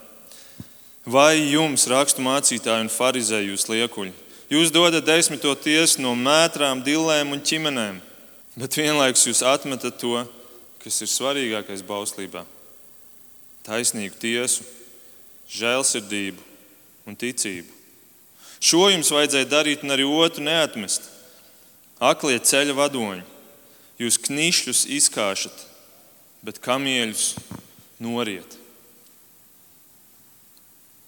Vai 1.07 1.37
jums, 1.39 1.85
rakstu 1.87 2.19
mācītāji 2.19 2.83
un 2.83 2.89
farizēji, 2.91 3.53
jūs 3.53 3.63
liekuļi? 3.71 4.11
Jūs 4.51 4.73
dodat 4.75 5.05
desmito 5.07 5.53
tiesu 5.55 6.01
no 6.03 6.11
mētrām, 6.19 6.81
dillēm 6.83 7.31
un 7.31 7.39
ķimenēm, 7.39 8.01
bet 8.59 8.75
vienlaikus 8.75 9.23
jūs 9.29 9.39
atmetat 9.47 9.95
to, 10.01 10.17
kas 10.83 10.99
ir 10.99 11.07
svarīgākais 11.07 11.85
bauslībā- 11.87 12.43
taisnīgu 13.69 14.19
tiesu, 14.19 14.67
žēlsirdību 15.47 16.43
un 17.07 17.15
ticību. 17.15 17.71
Šo 18.59 18.89
jums 18.91 19.13
vajadzēja 19.15 19.47
darīt 19.47 19.87
un 19.87 19.95
arī 19.95 20.03
otru 20.03 20.43
neatmest. 20.43 21.07
Aklie 22.01 22.35
ceļa 22.35 22.75
vadoņi, 22.75 23.23
Jūs 23.95 24.17
knišļus 24.19 24.81
izkāšat, 24.91 25.55
bet 26.45 26.61
kamieļus 26.61 27.33
noriet. 28.01 28.59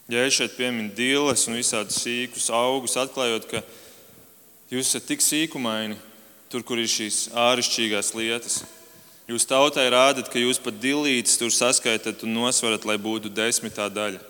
Ja 0.10 0.24
es 0.26 0.38
šeit 0.38 0.56
pieminu 0.58 0.90
dīles 0.98 1.44
un 1.50 1.60
visādus 1.60 2.00
sīkus 2.02 2.48
augus, 2.56 2.96
atklājot, 2.98 3.46
ka 3.52 3.62
jūs 4.72 4.88
esat 4.88 5.06
tik 5.12 5.22
sīkumaini, 5.22 6.00
tur, 6.50 6.64
kur 6.66 6.80
ir 6.82 6.90
šīs 6.90 7.28
āršķirīgās 7.38 8.14
lietas, 8.18 8.62
jūs 9.30 9.46
tautai 9.46 9.86
rādat, 9.94 10.32
ka 10.32 10.42
jūs 10.42 10.62
pat 10.64 10.80
dilītes 10.82 11.38
tur 11.38 11.54
saskaitat 11.54 12.24
un 12.26 12.34
nosverat, 12.40 12.88
lai 12.88 12.98
būtu 12.98 13.30
desmitā 13.30 13.92
daļa. 13.92 14.24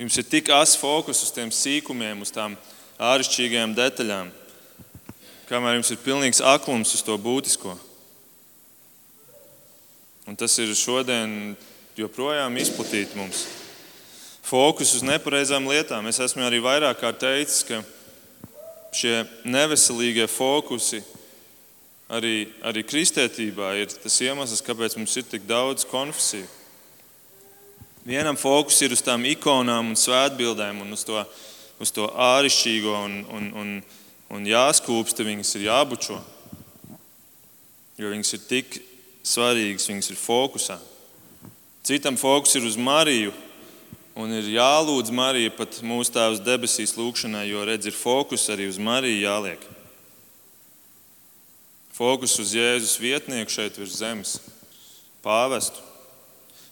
Jums 0.00 0.16
ir 0.16 0.30
tik 0.30 0.48
asa 0.56 0.78
fokus 0.80 1.20
uz 1.26 1.34
tiem 1.36 1.50
sīkumiem, 1.52 2.22
uz 2.24 2.32
tām 2.32 2.54
āršķirīgajām 2.96 3.74
detaļām 3.76 4.30
kamēr 5.50 5.80
jums 5.80 5.90
ir 5.90 5.98
pilnīgs 6.04 6.42
aklums 6.46 6.94
uz 6.94 7.02
to 7.02 7.16
būtisko. 7.18 7.74
Un 10.30 10.36
tas 10.38 10.52
ir 10.62 10.70
šodien 10.78 11.56
joprojām 11.98 12.54
izplatīts 12.62 13.16
mums. 13.18 13.40
Fokus 14.46 14.92
uz 14.94 15.02
nepareizām 15.02 15.64
lietām. 15.66 16.06
Es 16.06 16.20
esmu 16.22 16.44
arī 16.46 16.60
vairāk 16.62 17.00
kārt 17.00 17.18
teicis, 17.18 17.64
ka 17.66 17.80
šie 18.94 19.24
neveselīgie 19.42 20.28
fokusi 20.30 21.00
arī, 22.14 22.46
arī 22.62 22.84
kristietībā 22.86 23.72
ir 23.80 23.90
tas 23.90 24.20
iemesls, 24.22 24.62
kāpēc 24.62 24.94
mums 25.00 25.16
ir 25.18 25.26
tik 25.26 25.48
daudz 25.50 25.82
konfesiju. 25.90 26.46
Vienam 28.06 28.38
fokus 28.38 28.78
ir 28.86 28.94
uz 28.94 29.02
tām 29.02 29.26
ikonām 29.32 29.90
un 29.90 29.98
svētbildēm 29.98 30.78
un 30.84 30.94
uz 30.94 31.02
to, 31.08 31.24
uz 31.82 31.90
to 31.90 32.06
āršķirīgo 32.06 32.94
un, 33.00 33.16
un, 33.34 33.50
un, 33.64 33.74
un 34.38 34.46
jāskūpsta, 34.46 35.26
viņas 35.26 35.56
ir 35.58 35.66
jābučo. 35.72 36.20
Jo 37.98 38.14
viņas 38.14 38.32
ir 38.38 38.46
tik 38.46 38.78
svarīgas, 39.26 39.88
viņas 39.90 40.10
ir 40.12 40.20
fokusā. 40.20 40.78
Citam 41.86 42.16
fokus 42.20 42.54
ir 42.58 42.66
uz 42.68 42.76
Mariju 42.76 43.32
Un 44.20 44.32
ir 44.34 44.48
jālūdz 44.52 45.12
Marija 45.14 45.52
pat 45.54 45.78
mūsu 45.86 46.12
Tēvs 46.12 46.42
debesīs 46.42 46.96
lūgšanai, 46.98 47.46
jo 47.48 47.62
redz, 47.64 47.86
ir 47.88 47.96
fokus 47.96 48.48
arī 48.52 48.66
uz 48.68 48.78
Mariju 48.82 49.22
jāliek. 49.22 49.62
Fokus 51.94 52.34
uz 52.42 52.52
Jēzus 52.56 52.98
vietnieku 53.00 53.52
šeit 53.52 53.78
virs 53.78 53.96
zemes, 54.00 54.34
pāvestu. 55.24 55.80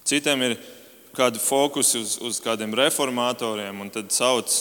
Citiem 0.09 0.45
ir 0.49 0.57
kādi 1.17 1.41
fokusi 1.41 2.01
uz, 2.01 2.17
uz 2.25 2.41
kādiem 2.43 2.75
reformatoriem, 2.77 3.81
un 3.81 3.93
tad 3.93 4.11
sauc 4.13 4.53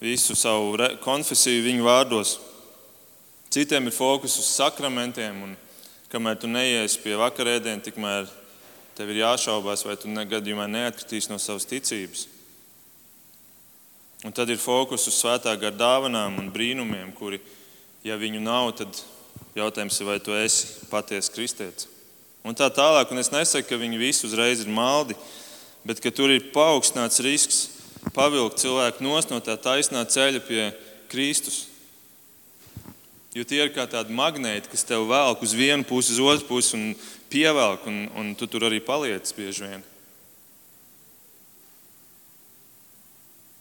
visu 0.00 0.34
savu 0.38 0.74
konfesiju 1.04 1.66
viņu 1.66 1.86
vārdos. 1.86 2.36
Citiem 3.52 3.90
ir 3.90 3.96
fokus 3.96 4.38
uz 4.40 4.50
sakramentiem, 4.56 5.42
un 5.46 5.56
kamēr 6.12 6.38
tu 6.40 6.48
neiesi 6.50 7.00
pie 7.02 7.16
vakarēdiena, 7.20 7.84
tikmēr 7.84 8.28
tev 8.96 9.12
ir 9.12 9.22
jāšaubās, 9.22 9.84
vai 9.86 9.96
tu 10.00 10.10
negadījumā 10.10 10.66
neatkritīs 10.70 11.28
no 11.30 11.38
savas 11.42 11.68
ticības. 11.68 12.26
Un 14.26 14.34
tad 14.34 14.50
ir 14.50 14.58
fokus 14.58 15.06
uz 15.06 15.20
svētā 15.20 15.52
gara 15.60 15.76
dāvanām 15.78 16.40
un 16.40 16.50
brīnumiem, 16.50 17.12
kuri, 17.14 17.38
ja 18.02 18.16
viņu 18.18 18.40
nav, 18.42 18.72
tad 18.80 19.02
jautājums 19.54 20.00
ir, 20.00 20.08
vai 20.08 20.18
tu 20.18 20.34
esi 20.34 20.88
patiesa 20.90 21.34
kristietis. 21.34 21.86
Un 22.42 22.56
tā 22.56 22.66
tālāk, 22.72 23.10
un 23.12 23.20
es 23.20 23.30
nesaku, 23.30 23.68
ka 23.68 23.78
viņi 23.78 24.00
visi 24.00 24.26
uzreiz 24.26 24.62
ir 24.64 24.70
maldi, 24.72 25.14
bet 25.86 26.00
tur 26.14 26.32
ir 26.32 26.50
paaugstināts 26.54 27.22
risks 27.22 27.58
pavilkt 28.14 28.62
cilvēku 28.62 29.04
no 29.04 29.40
tā 29.44 29.56
taisnā 29.60 30.04
ceļa 30.04 30.40
pie 30.46 30.70
Kristus. 31.10 31.66
Jo 33.38 33.44
tie 33.46 33.60
ir 33.62 33.70
kā 33.70 33.84
tādi 33.86 34.10
magnēti, 34.18 34.66
kas 34.72 34.82
tev 34.82 35.04
velk 35.06 35.44
uz 35.46 35.52
vienu 35.54 35.86
pusi, 35.86 36.16
uz 36.16 36.18
otru 36.18 36.48
pusi 36.48 36.74
un 36.74 36.88
pievelk, 37.30 37.84
un, 37.86 38.00
un 38.18 38.32
tu 38.34 38.48
tur 38.50 38.66
arī 38.66 38.80
paliec 38.82 39.30
bieži 39.36 39.62
vien. 39.62 39.84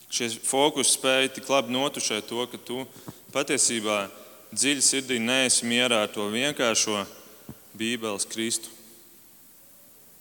Šie 0.09 0.31
fokus 0.41 0.95
spēja 0.95 1.29
tik 1.35 1.49
labi 1.51 1.75
notušēt 1.75 2.25
to, 2.25 2.47
ka 2.49 2.57
tu 2.57 2.87
patiesībā 3.35 4.07
dziļi 4.49 4.81
sirdī 4.81 5.19
neesi 5.21 5.67
mierā 5.69 6.07
ar 6.07 6.09
to 6.09 6.25
vienkāršo 6.33 7.03
Bībeles 7.77 8.25
Kristu. 8.31 8.71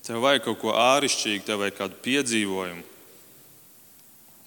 Tev 0.05 0.21
vajag 0.21 0.45
kaut 0.51 0.61
ko 0.61 0.75
āršķirīgu, 0.77 1.47
tev 1.47 1.65
vajag 1.65 1.79
kādu 1.81 2.03
piedzīvojumu. 2.05 2.85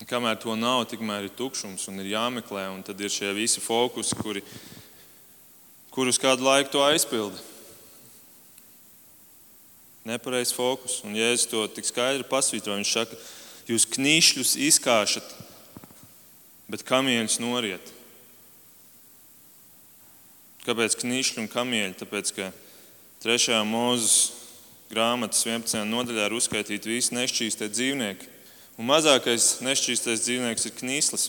Kamēr 0.07 0.37
to 0.39 0.53
nav, 0.55 0.85
tikmēr 0.87 1.25
ir 1.27 1.33
tukšums 1.35 1.89
un 1.91 1.99
ir 1.99 2.13
jāmeklē. 2.13 2.69
Un 2.71 2.85
tad 2.85 3.01
ir 3.01 3.11
šie 3.11 3.33
visi 3.35 3.59
fokusi, 3.59 4.15
kuri, 4.21 4.43
kurus 5.93 6.19
kādu 6.21 6.45
laiku 6.47 6.73
to 6.73 6.83
aizpilda. 6.85 7.37
Nepareizs 10.09 10.55
fokus. 10.55 11.01
Un 11.05 11.17
Jēzus 11.17 11.49
to 11.51 11.65
tik 11.73 11.87
skaidri 11.87 12.25
pasvītro. 12.27 12.77
Viņš 12.77 12.93
saka, 12.95 13.19
jūs 13.69 13.85
knīšļus 13.93 14.55
izkāšat, 14.69 15.35
bet 16.71 16.85
kamieļus 16.87 17.39
noriet. 17.43 17.93
Kāpēc 20.65 20.97
knīšļi 21.01 21.43
un 21.43 21.49
kamieļi? 21.51 21.97
Tāpēc, 22.01 22.33
ka 22.37 22.49
3. 23.23 23.61
mūzes 23.67 24.17
grāmatas 24.89 25.45
11. 25.45 25.85
nodaļā 25.89 26.29
ir 26.29 26.35
uzskaitīti 26.37 26.91
visi 26.91 27.15
nešķīstie 27.17 27.69
dzīvnieki. 27.73 28.29
Un 28.79 28.87
mazākais 28.87 29.59
nešķīstais 29.65 30.23
dzīvnieks 30.23 30.69
ir 30.69 30.73
knīslis, 30.77 31.25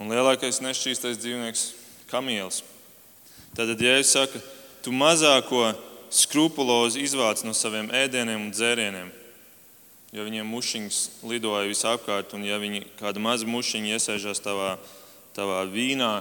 un 0.00 0.08
lielākais 0.08 0.62
nešķīstais 0.64 1.20
dzīvnieks 1.20 1.64
ir 1.68 2.06
kamielis. 2.08 2.62
Tad, 3.56 3.74
ja 3.80 3.96
es 3.98 4.12
saku, 4.14 4.40
tu 4.84 4.92
mazāko 4.94 5.72
skrupulozi 6.10 7.02
izvāc 7.04 7.44
no 7.44 7.54
saviem 7.56 7.90
ēdieniem 7.94 8.46
un 8.46 8.52
dzērieniem, 8.54 9.10
jo 10.14 10.24
viņiem 10.24 10.48
mušiņas 10.48 11.00
lidoja 11.28 11.68
visapkārt, 11.68 12.32
un 12.36 12.46
ja 12.48 12.60
viņi 12.60 12.86
kāda 13.00 13.20
maza 13.22 13.48
mušiņa 13.48 13.96
iesēžās 13.96 14.40
tavā, 14.44 14.76
tavā 15.36 15.62
vīnā, 15.68 16.12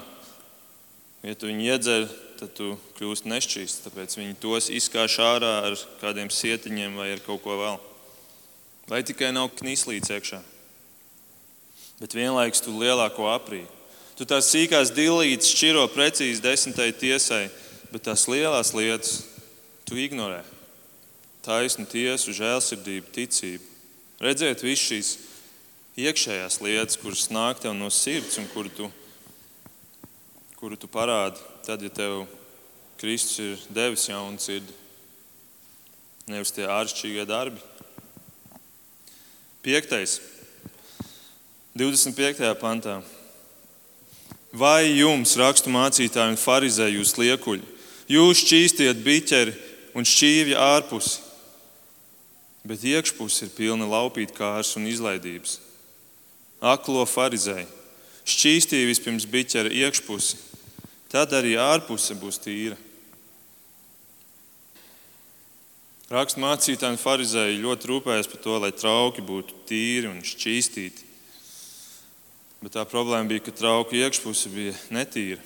ja 1.23 1.35
tu 1.35 1.49
viņu 1.49 1.69
iedzer, 1.69 2.07
tad 2.37 2.53
tu 2.57 2.73
kļūsi 2.97 3.29
nešķīsts. 3.31 3.85
Tāpēc 3.87 4.17
viņi 4.19 4.37
tos 4.41 4.69
izkāš 4.73 5.17
ārā 5.23 5.53
ar 5.69 5.77
kādiem 6.01 6.29
sietiņiem 6.33 6.99
vai 6.99 7.11
ar 7.15 7.23
kaut 7.25 7.41
ko 7.45 7.57
vēl. 7.59 7.79
Vai 8.87 9.01
tikai 9.03 9.33
nav 9.35 9.49
knislīts 9.57 10.13
iekšā, 10.13 10.39
bet 11.99 12.15
vienlaikus 12.15 12.63
tu 12.63 12.75
lielāko 12.77 13.27
aprīju. 13.33 13.76
Tu 14.17 14.25
tās 14.25 14.47
sīkās 14.49 14.89
dilītes 14.97 15.51
šķiro 15.53 15.84
precīzi 15.93 16.41
desmitai 16.41 16.89
tiesai, 16.97 17.43
bet 17.91 18.08
tās 18.08 18.25
lielās 18.25 18.73
lietas 18.73 19.19
tu 19.86 19.97
ignorē. 20.01 20.39
Taisnu 21.45 21.86
tiesu, 21.88 22.34
žēlsirdību, 22.34 23.12
ticību. 23.13 23.67
Redzēt 24.25 24.63
visas 24.65 24.88
šīs 24.89 25.12
iekšējās 26.01 26.58
lietas, 26.65 26.97
kuras 26.97 27.27
nāk 27.30 27.62
tev 27.62 27.75
no 27.77 27.91
sirds 27.93 28.39
un 28.41 28.49
kuru 28.49 28.73
tu, 28.73 28.89
kuru 30.58 30.80
tu 30.82 30.89
parādi 30.89 31.38
tad, 31.67 31.86
ja 31.86 31.93
tev 31.93 32.23
Kristus 32.97 33.38
ir 33.38 33.62
devis 33.77 34.08
jaunu 34.10 34.41
sirdi, 34.41 34.73
nevis 36.25 36.56
tie 36.56 36.65
āršķirīgie 36.65 37.27
darbi. 37.30 37.62
Piektais, 39.62 40.17
25. 41.77 42.49
pantā. 42.58 42.97
Vai 44.58 44.88
jums, 44.96 45.36
rakstu 45.38 45.70
mācītāji 45.70 46.34
un 46.34 46.39
farizēji, 46.39 46.98
jūs 46.98 47.13
liekuļi, 47.20 47.65
jūs 48.10 48.41
šķīstiet 48.41 49.04
biķeri 49.06 49.54
un 49.98 50.08
šķīvja 50.08 50.58
ārpusi, 50.78 51.20
bet 52.67 52.86
iekšpusi 52.88 53.46
ir 53.46 53.54
pilna 53.54 53.86
laupīt 53.89 54.34
kārs 54.34 54.74
un 54.80 54.88
izlaidības. 54.89 55.60
Aklo 56.63 57.04
farizēji, 57.06 57.67
šķīstīja 58.26 58.89
vispirms 58.89 59.28
biķera 59.30 59.70
iekšpusi, 59.84 60.39
tad 61.13 61.36
arī 61.38 61.54
ārpuse 61.62 62.17
būs 62.17 62.41
tīra. 62.41 62.80
Rakstu 66.08 66.41
mācītāji 66.41 66.96
un 66.96 67.02
farizēji 67.02 67.62
ļoti 67.62 67.91
rūpējas 67.91 68.32
par 68.32 68.41
to, 68.41 68.58
lai 68.63 68.72
trauki 68.74 69.22
būtu 69.22 69.65
tīri 69.67 70.10
un 70.10 70.24
šķīstīti. 70.26 71.07
Bet 72.67 72.75
tā 72.75 72.84
problēma 72.84 73.30
bija, 73.32 73.45
ka 73.45 73.53
trauka 73.56 73.95
iekšpuse 73.95 74.51
bija 74.51 74.73
netīra. 74.91 75.39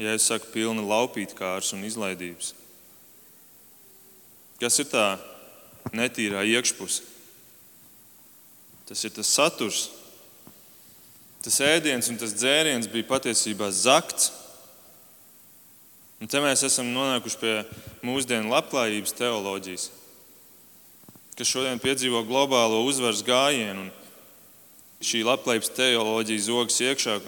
Ja 0.00 0.14
es 0.16 0.24
saku, 0.24 0.48
pilna 0.54 0.80
laupītkārs 0.80 1.74
un 1.76 1.84
izlaidības. 1.84 2.54
Kas 4.56 4.80
ir 4.80 4.88
tā 4.88 5.04
netīrā 5.92 6.46
iekšpuse? 6.48 7.04
Tas 8.88 9.04
ir 9.04 9.12
tas 9.12 9.28
saturs. 9.28 9.90
Tas 11.44 11.60
ēdiens 11.60 12.08
un 12.08 12.16
tas 12.16 12.32
dzēriens 12.32 12.88
bija 12.88 13.10
patiesībā 13.12 13.68
zakts 13.68 14.32
Un 16.24 16.30
te 16.30 16.40
mēs 16.40 16.62
esam 16.64 16.86
nonākuši 16.88 17.36
pie 17.36 17.54
mūsdienu 18.06 18.48
labklājības 18.48 19.12
teoloģijas, 19.18 19.82
kas 21.36 21.50
šodien 21.50 21.82
piedzīvo 21.82 22.22
globālo 22.24 22.78
uzvaras 22.88 23.20
gājienu. 23.26 23.90
Šī 25.02 25.24
labklājības 25.26 25.72
teoloģija 25.76 26.44
zogas 26.46 26.80
iekšā, 26.82 27.20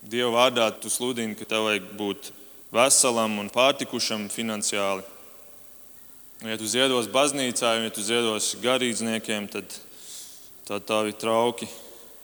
Dieva 0.00 0.30
vārdā 0.32 0.70
tu 0.80 0.88
sludini, 0.88 1.36
ka 1.36 1.44
tev 1.44 1.66
vajag 1.66 1.88
būt 1.98 2.30
veselam 2.72 3.34
un 3.42 3.50
pārtikušam 3.52 4.30
finansiāli. 4.32 5.04
Ja 6.48 6.56
tu 6.56 6.64
ziedos 6.64 7.10
baznīcā, 7.12 7.74
ja 7.76 7.90
tu 7.92 8.00
ziedos 8.00 8.54
garīdzniekiem, 8.62 9.50
tad, 9.52 9.76
tad 10.64 10.86
tavi 10.88 11.12
trauki 11.12 11.68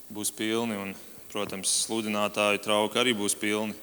būs 0.08 0.32
pilni, 0.32 0.78
un, 0.80 0.94
protams, 1.28 1.82
sludinātāju 1.84 2.64
trauki 2.64 3.02
arī 3.02 3.12
būs 3.18 3.36
pilni 3.36 3.76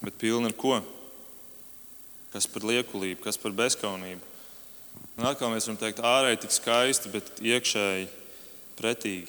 bet 0.00 0.16
pilna 0.18 0.48
ar 0.48 0.56
ko? 0.56 0.80
Kas 2.32 2.46
par 2.48 2.64
liekulību, 2.64 3.20
kas 3.24 3.38
par 3.40 3.54
bezskaunību. 3.56 4.28
Un 5.18 5.28
atkal 5.28 5.50
mēs 5.52 5.66
varam 5.68 5.80
teikt, 5.80 6.00
ārēji 6.04 6.42
tik 6.44 6.54
skaisti, 6.54 7.12
bet 7.12 7.42
iekšēji 7.44 8.08
pretīgi. 8.78 9.28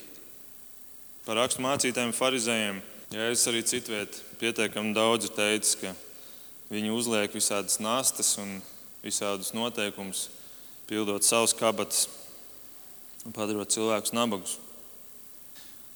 Par 1.25 1.37
rakstu 1.37 1.61
mācītājiem, 1.61 2.13
farizējiem, 2.17 2.79
ja 3.13 3.27
es 3.29 3.43
arī 3.49 3.61
citviet 3.67 4.17
pietiekami 4.41 4.93
daudz 4.97 5.29
ir 5.29 5.35
teicis, 5.37 5.75
ka 5.77 5.93
viņi 6.71 6.93
uzliek 6.95 7.33
visādas 7.35 7.77
nastas 7.83 8.33
un 8.41 8.57
visādus 9.03 9.53
noteikumus, 9.53 10.29
pildot 10.89 11.25
savus 11.25 11.53
kabatas 11.57 12.07
un 13.25 13.35
padarot 13.35 13.69
cilvēkus 13.69 14.15
nabagus. 14.17 14.57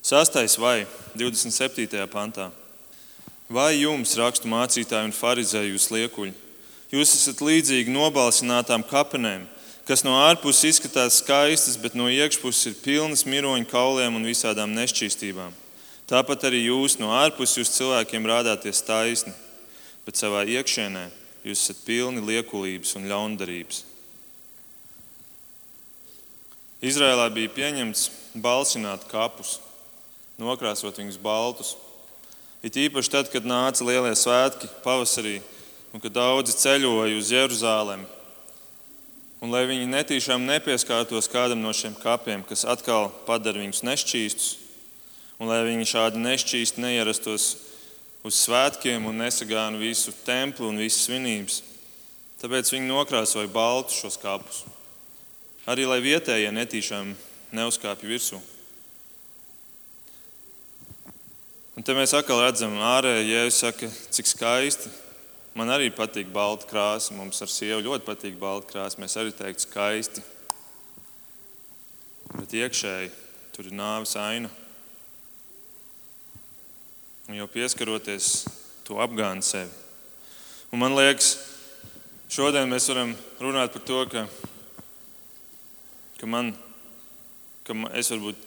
Sastais 0.05 0.60
vai 0.62 0.86
27. 1.17 1.89
pantā. 2.12 2.51
Vai 3.49 3.79
jums, 3.79 4.13
rakstu 4.17 4.49
mācītāji 4.49 5.10
un 5.10 5.13
farizēji, 5.13 5.73
jūs 5.73 5.89
liekuļi? 5.93 6.34
Jūs 6.93 7.15
esat 7.17 7.41
līdzīgi 7.41 7.93
nobalsinātām 7.93 8.86
kapenēm, 8.86 9.47
kas 9.86 10.04
no 10.06 10.15
ārpuses 10.17 10.71
izskatās 10.74 11.19
skaistas, 11.21 11.78
bet 11.78 11.95
no 11.98 12.10
iekšpuses 12.10 12.71
ir 12.71 12.78
pilnas 12.82 13.26
miroņu 13.30 13.69
kauliem 13.69 14.17
un 14.17 14.26
visādām 14.26 14.74
nešķīstībām. 14.74 15.54
Tāpat 16.10 16.48
arī 16.50 16.65
jūs 16.67 17.00
no 17.02 17.12
ārpuses 17.13 17.60
jūs 17.62 17.74
cilvēkiem 17.78 18.26
rādāties 18.30 18.84
taisni, 18.86 19.34
bet 20.06 20.17
savā 20.17 20.43
iekšienē 20.45 21.08
jūs 21.45 21.62
esat 21.62 21.84
pilni 21.86 22.21
liekulības 22.26 22.95
un 22.98 23.08
ļaundarības. 23.10 23.84
Izrēlā 26.86 27.30
bija 27.34 27.54
pieņemts 27.54 28.10
balsināt 28.41 29.08
kapus, 29.10 29.60
nokrāsot 30.41 30.98
viņus 31.02 31.21
baltus. 31.21 31.74
It 32.65 32.78
īpaši 32.78 33.13
tad, 33.13 33.30
kad 33.34 33.45
nāca 33.45 33.86
lielie 33.86 34.13
svētki 34.17 34.69
pavasarī 34.84 35.39
un 35.93 36.02
kad 36.04 36.13
daudzi 36.13 36.58
ceļoja 36.58 37.17
uz 37.17 37.32
Jeruzalemi. 37.34 38.14
Un 39.45 39.51
lai 39.53 39.67
viņi 39.69 39.86
netīšām 39.91 40.41
nepieskārtos 40.41 41.27
kādam 41.29 41.60
no 41.62 41.69
šiem 41.69 41.93
kapiem, 42.01 42.41
kas 42.49 42.63
atkal 42.65 43.12
padara 43.27 43.62
viņus 43.62 43.84
nešķīstus, 43.86 44.47
un 45.38 45.51
lai 45.51 45.60
viņi 45.67 45.86
šādi 45.91 46.23
nešķīsti 46.23 46.81
neierastos 46.81 47.45
uz 48.25 48.39
svētkiem 48.41 49.05
un 49.05 49.21
nesagānu 49.21 49.77
visu 49.84 50.15
templi 50.25 50.65
un 50.65 50.81
visas 50.81 51.05
svinības. 51.05 51.60
Tāpēc 52.41 52.73
viņi 52.73 52.89
nokrāsoja 52.89 53.51
baltu 53.53 53.93
šos 53.93 54.17
kapus. 54.17 54.63
Arī 55.69 55.86
lai 55.86 56.01
vietējie 56.01 56.49
netīšām 56.49 57.13
neuzkāpja 57.53 58.10
virsū. 58.10 58.41
Un 61.77 61.86
te 61.86 61.93
mēs 61.93 62.17
atkal 62.17 62.41
redzam, 62.47 62.73
ārēji 62.81 63.29
Jēzus 63.29 63.62
saka, 63.62 63.93
cik 64.10 64.34
skaisti. 64.34 64.89
Man 65.56 65.72
arī 65.72 65.88
patīk 65.96 66.34
balta 66.36 66.68
krāsa. 66.68 67.15
Mums 67.15 67.39
ar 67.39 67.48
sievu 67.48 67.86
ļoti 67.86 68.04
patīk 68.04 68.36
balta 68.39 68.68
krāsa. 68.74 69.00
Mēs 69.00 69.15
arī 69.15 69.32
teiktu 69.32 69.63
skaisti. 69.63 70.24
Bet 72.36 72.52
iekšēji 72.60 73.12
tur 73.56 73.70
ir 73.70 73.78
nāves 73.80 74.18
aina. 74.20 74.52
Un 77.30 77.39
jau 77.39 77.48
pieskaroties, 77.50 78.44
to 78.84 79.00
apgāna 79.00 79.41
sevi. 79.46 79.72
Un 80.76 80.84
man 80.84 80.98
liekas, 80.98 81.32
šodien 82.28 82.68
mēs 82.70 82.89
varam 82.91 83.15
runāt 83.39 83.72
par 83.72 83.86
to, 83.88 84.02
ka, 84.12 84.26
ka, 86.20 86.28
man, 86.28 86.52
ka 87.63 87.80
es 87.96 88.12
varbūt 88.12 88.44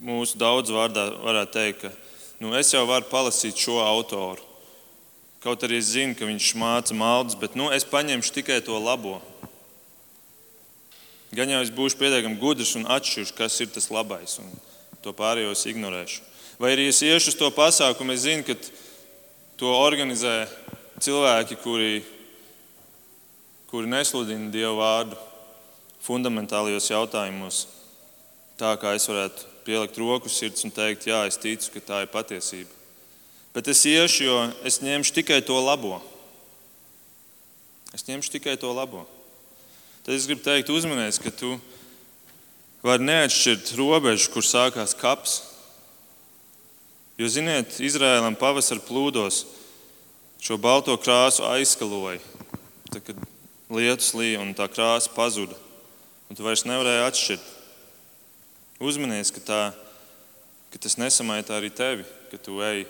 mūsu 0.00 0.40
daudz 0.40 0.72
vārdā 0.72 1.10
varētu 1.20 1.58
teikt, 1.58 1.84
ka 1.84 1.92
nu, 2.40 2.56
es 2.56 2.72
jau 2.72 2.86
varu 2.88 3.10
palasīt 3.12 3.60
šo 3.60 3.82
autoru. 3.84 4.47
Kaut 5.42 5.62
arī 5.62 5.78
es 5.78 5.92
zinu, 5.94 6.16
ka 6.18 6.26
viņš 6.26 6.52
māca 6.58 6.94
maldus, 6.98 7.36
bet 7.38 7.54
nu, 7.54 7.68
es 7.70 7.86
paņemšu 7.86 8.32
tikai 8.40 8.58
to 8.66 8.74
labo. 8.82 9.20
Gan 11.30 11.50
jau 11.52 11.60
es 11.62 11.70
būšu 11.74 12.00
pietiekami 12.00 12.40
gudrs 12.40 12.74
un 12.78 12.88
atšķiršu, 12.90 13.36
kas 13.38 13.60
ir 13.62 13.70
tas 13.70 13.90
labais, 13.92 14.38
un 14.42 14.48
to 15.04 15.12
pārējo 15.14 15.52
es 15.54 15.66
ignorēšu. 15.70 16.24
Vai 16.58 16.72
arī 16.74 16.88
es 16.90 17.02
iešu 17.06 17.30
uz 17.30 17.36
to 17.38 17.50
pasākumu, 17.54 18.16
es 18.16 18.24
zinu, 18.24 18.42
ka 18.48 18.56
to 19.60 19.70
organizē 19.70 20.48
cilvēki, 21.04 21.58
kuri, 21.62 22.00
kuri 23.70 23.92
nesludina 23.92 24.50
Dievu 24.50 24.80
vārdu 24.80 25.20
fundamentālajos 26.02 26.90
jautājumos. 26.90 27.60
Tā 28.58 28.72
kā 28.80 28.96
es 28.98 29.06
varētu 29.06 29.46
pielikt 29.68 30.00
roku 30.00 30.32
sirds 30.32 30.64
un 30.66 30.74
teikt, 30.74 31.06
jā, 31.12 31.22
es 31.28 31.38
ticu, 31.38 31.76
ka 31.76 31.84
tā 31.92 32.02
ir 32.02 32.10
patiesība. 32.10 32.77
Bet 33.58 33.72
es 33.74 33.82
iešu, 33.90 34.22
jo 34.22 34.38
es 34.62 34.78
ņemšu 34.78 35.16
tikai 35.18 35.40
to 35.42 35.58
labo. 35.58 35.98
Es 37.90 38.06
ņemšu 38.06 38.36
tikai 38.38 38.54
to 38.54 38.70
labo. 38.70 39.02
Tad 40.06 40.14
es 40.14 40.30
gribu 40.30 40.46
teikt, 40.46 40.70
uzmanies, 40.70 41.18
ka 41.18 41.34
tu 41.34 41.56
vari 42.86 43.02
neatšķirt 43.10 43.74
robežu, 43.74 44.30
kur 44.30 44.46
sākās 44.46 44.94
kaps 44.94 45.40
Jo, 47.18 47.26
ziniet, 47.26 47.80
Izrēlam 47.82 48.36
pavasara 48.38 48.78
plūdos 48.86 49.40
šo 50.38 50.54
balto 50.62 50.94
krāsu 51.02 51.42
aizskaloja. 51.48 52.20
Tad, 52.92 53.00
kad 53.08 53.24
lietus 53.74 54.12
līja 54.14 54.38
un 54.38 54.52
tā 54.54 54.68
krāsa 54.70 55.10
pazuda, 55.16 55.58
un 56.30 56.38
tu 56.38 56.46
vairs 56.46 56.62
nevarēji 56.62 57.02
atšķirt. 57.08 57.48
Uzmanies, 58.86 59.34
ka, 59.34 59.42
tā, 59.42 59.58
ka 60.70 60.78
tas 60.86 60.94
nesamaitā 61.02 61.58
arī 61.58 61.72
tevi, 61.74 62.06
ka 62.30 62.38
tu 62.38 62.62
ej 62.62 62.84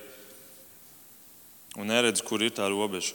un 1.79 1.87
neredzi, 1.87 2.25
kur 2.27 2.43
ir 2.43 2.53
tā 2.55 2.67
robeža. 2.69 3.15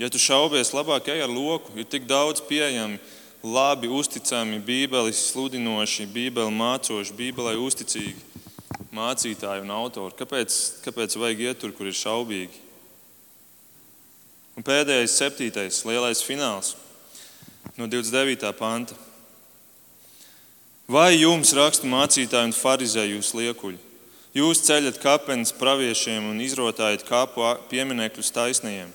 Ja 0.00 0.08
tu 0.08 0.20
šaubies, 0.22 0.72
labāk 0.72 1.10
ej 1.12 1.24
ar 1.26 1.32
loku. 1.32 1.74
Ir 1.76 1.86
tik 1.90 2.06
daudz 2.08 2.40
pieejami, 2.46 3.00
labi, 3.42 3.90
uzticami, 3.90 4.60
bībeles 4.62 5.26
sludinoši, 5.32 6.06
bībeli 6.14 6.54
mācoši, 6.54 7.16
bībelē 7.18 7.56
uzticīgi 7.58 8.16
mācītāji 8.94 9.64
un 9.66 9.74
autori. 9.74 10.14
Kāpēc, 10.18 10.56
kāpēc 10.86 11.18
vajag 11.18 11.42
iet 11.44 11.60
tur, 11.60 11.74
kur 11.74 11.90
ir 11.90 11.98
šaubīgi? 11.98 12.64
Un 14.58 14.64
pēdējais, 14.66 15.18
septītais, 15.18 15.84
lielais 15.86 16.22
fināls 16.24 16.74
no 17.78 17.86
29. 17.86 18.48
panta. 18.58 18.96
Vai 20.88 21.12
jums, 21.18 21.52
rakstu 21.54 21.90
mācītāji 21.90 22.48
un 22.48 22.56
farizēji, 22.56 23.18
jūs 23.18 23.34
liekuļi? 23.36 23.87
Jūs 24.38 24.60
ceļat 24.66 25.00
kapenes 25.02 25.50
praviešiem 25.56 26.28
un 26.30 26.38
izrotājat 26.44 27.02
kāpu 27.08 27.42
pieminekļus 27.70 28.28
taisnajiem. 28.36 28.90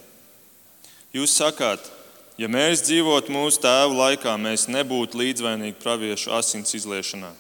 Jūs 1.14 1.34
sakāt, 1.36 1.84
ja 2.40 2.48
mēs 2.48 2.84
dzīvotu 2.86 3.34
mūsu 3.34 3.60
tēvu 3.66 3.98
laikā, 3.98 4.38
mēs 4.40 4.70
nebūtu 4.72 5.20
līdzvainīgi 5.20 5.82
praviešu 5.82 6.32
asins 6.38 6.72
izliešanā. 6.78 7.34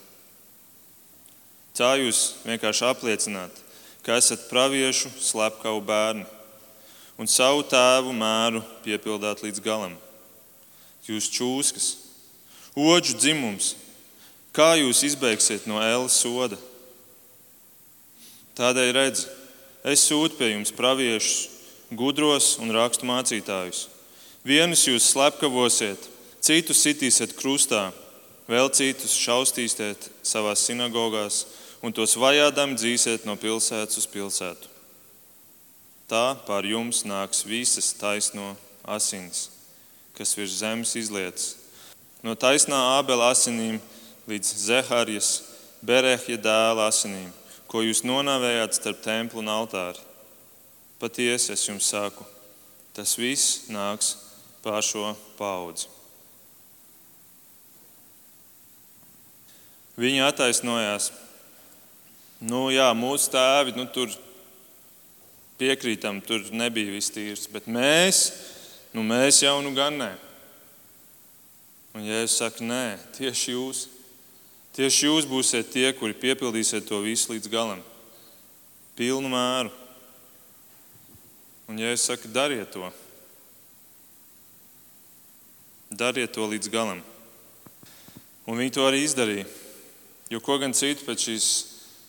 Tā 1.77 1.93
jūs 2.01 2.41
vienkārši 2.43 2.89
apliecināt, 2.89 3.61
ka 4.03 4.17
esat 4.19 4.49
praviešu 4.49 5.13
slepkavu 5.21 5.79
bērni 5.85 6.25
un 7.17 7.29
savu 7.29 7.63
tēvu 7.69 8.11
mēru 8.17 8.65
piepildāt 8.83 9.45
līdz 9.45 9.63
galam. 9.63 9.95
Jūs 11.07 11.31
čūskas, 11.31 11.87
oģu 12.75 13.15
dzimums, 13.21 13.73
kā 14.51 14.73
jūs 14.81 15.05
izbeigsiet 15.07 15.69
no 15.69 15.79
ēlas 15.79 16.19
soda? 16.19 16.59
Tādēļ 18.53 18.91
redz, 18.93 19.25
es 19.81 20.03
sūtu 20.05 20.37
pie 20.37 20.51
jums 20.51 20.73
praviešus, 20.77 21.49
gudros 21.97 22.57
un 22.61 22.73
rakstu 22.75 23.07
mācītājus. 23.09 23.87
Vienus 24.45 24.83
jūs 24.85 25.07
slepkavosiet, 25.13 26.09
citus 26.43 26.83
sitīsiet 26.83 27.33
krustā, 27.39 27.87
vēl 28.45 28.69
citus 28.75 29.15
šaustīsiet 29.17 30.09
savās 30.21 30.65
sinagogās 30.67 31.45
un 31.81 31.95
tos 31.95 32.13
vajādami 32.19 32.77
dzīsiet 32.77 33.25
no 33.25 33.37
pilsētas 33.39 33.97
uz 34.03 34.07
pilsētu. 34.11 34.69
Tā 36.11 36.35
pār 36.45 36.67
jums 36.67 37.01
nāks 37.09 37.41
visas 37.47 37.89
taisno 37.97 38.53
asins, 38.85 39.47
kas 40.13 40.35
virs 40.37 40.59
zemes 40.59 40.93
izlietas. 40.99 41.55
No 42.23 42.35
taisnā 42.37 42.77
ābela 42.99 43.31
asinīm 43.33 43.79
līdz 44.29 44.51
Zehārijas, 44.67 45.31
Berehja 45.83 46.37
dēla 46.39 46.85
asinīm, 46.87 47.31
ko 47.73 47.81
jūs 47.81 48.03
nonāvējāt 48.05 48.77
starp 48.77 49.01
templi 49.01 49.41
un 49.41 49.49
altāri. 49.49 49.97
Patiesi 51.01 51.55
es 51.57 51.65
jums 51.65 51.89
saku, 51.89 52.23
tas 52.93 53.17
viss 53.17 53.65
nāks 53.73 54.13
pār 54.61 54.85
šo 54.85 55.09
paudzi. 55.41 55.89
Viņi 59.97 60.23
attaisnojās 60.29 61.11
Nu, 62.43 62.67
jā, 62.73 62.89
mūsu 62.97 63.29
tēvi 63.31 63.71
nu, 63.77 63.85
tur 63.87 64.11
piekrītam, 65.59 66.19
tur 66.25 66.43
nebija 66.51 66.91
viss 66.91 67.13
tīrs, 67.13 67.45
bet 67.51 67.69
mēs, 67.71 68.25
nu, 68.91 69.03
mēs 69.07 69.39
jau 69.45 69.61
nu 69.63 69.71
gan 69.75 69.95
nē. 70.01 70.09
Un 71.95 72.03
Jēzus 72.03 72.41
saka, 72.41 72.65
nē, 72.67 72.97
tieši 73.15 73.53
jūs. 73.53 73.85
Tieši 74.73 75.09
jūs 75.09 75.27
būsiet 75.29 75.69
tie, 75.73 75.85
kuri 75.93 76.17
piepildīsiet 76.17 76.87
to 76.89 77.01
visu 77.03 77.35
līdz 77.35 77.49
galam. 77.51 77.81
Pilnu 78.97 79.29
mēru. 79.29 79.73
Un 81.69 81.79
Jēzus 81.79 82.07
saka, 82.09 82.29
dariet 82.29 82.73
to. 82.73 82.89
Dariet 85.93 86.33
to 86.33 86.47
līdz 86.49 86.71
galam. 86.73 87.03
Un 88.49 88.57
viņi 88.59 88.73
to 88.73 88.87
arī 88.87 89.03
izdarīja. 89.05 89.45
Jo 90.33 90.41
ko 90.41 90.57
gan 90.57 90.73
citu 90.73 91.05
pēc 91.05 91.29
šīs 91.29 91.51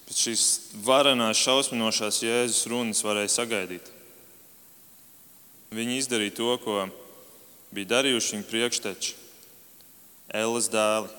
pēc 0.04 0.20
šīs 0.20 0.44
varenās, 0.84 1.40
šausminošās 1.40 2.22
Jēzus 2.24 2.68
runas 2.68 3.02
varēja 3.04 3.32
sagaidīt. 3.32 3.88
Viņi 5.74 5.98
izdarīja 5.98 6.36
to, 6.36 6.50
ko 6.62 6.84
bija 7.74 7.90
darījuši 7.96 8.36
viņa 8.36 8.48
priekšteči, 8.50 9.14
Ēlas 10.34 10.70
dēli, 10.72 11.10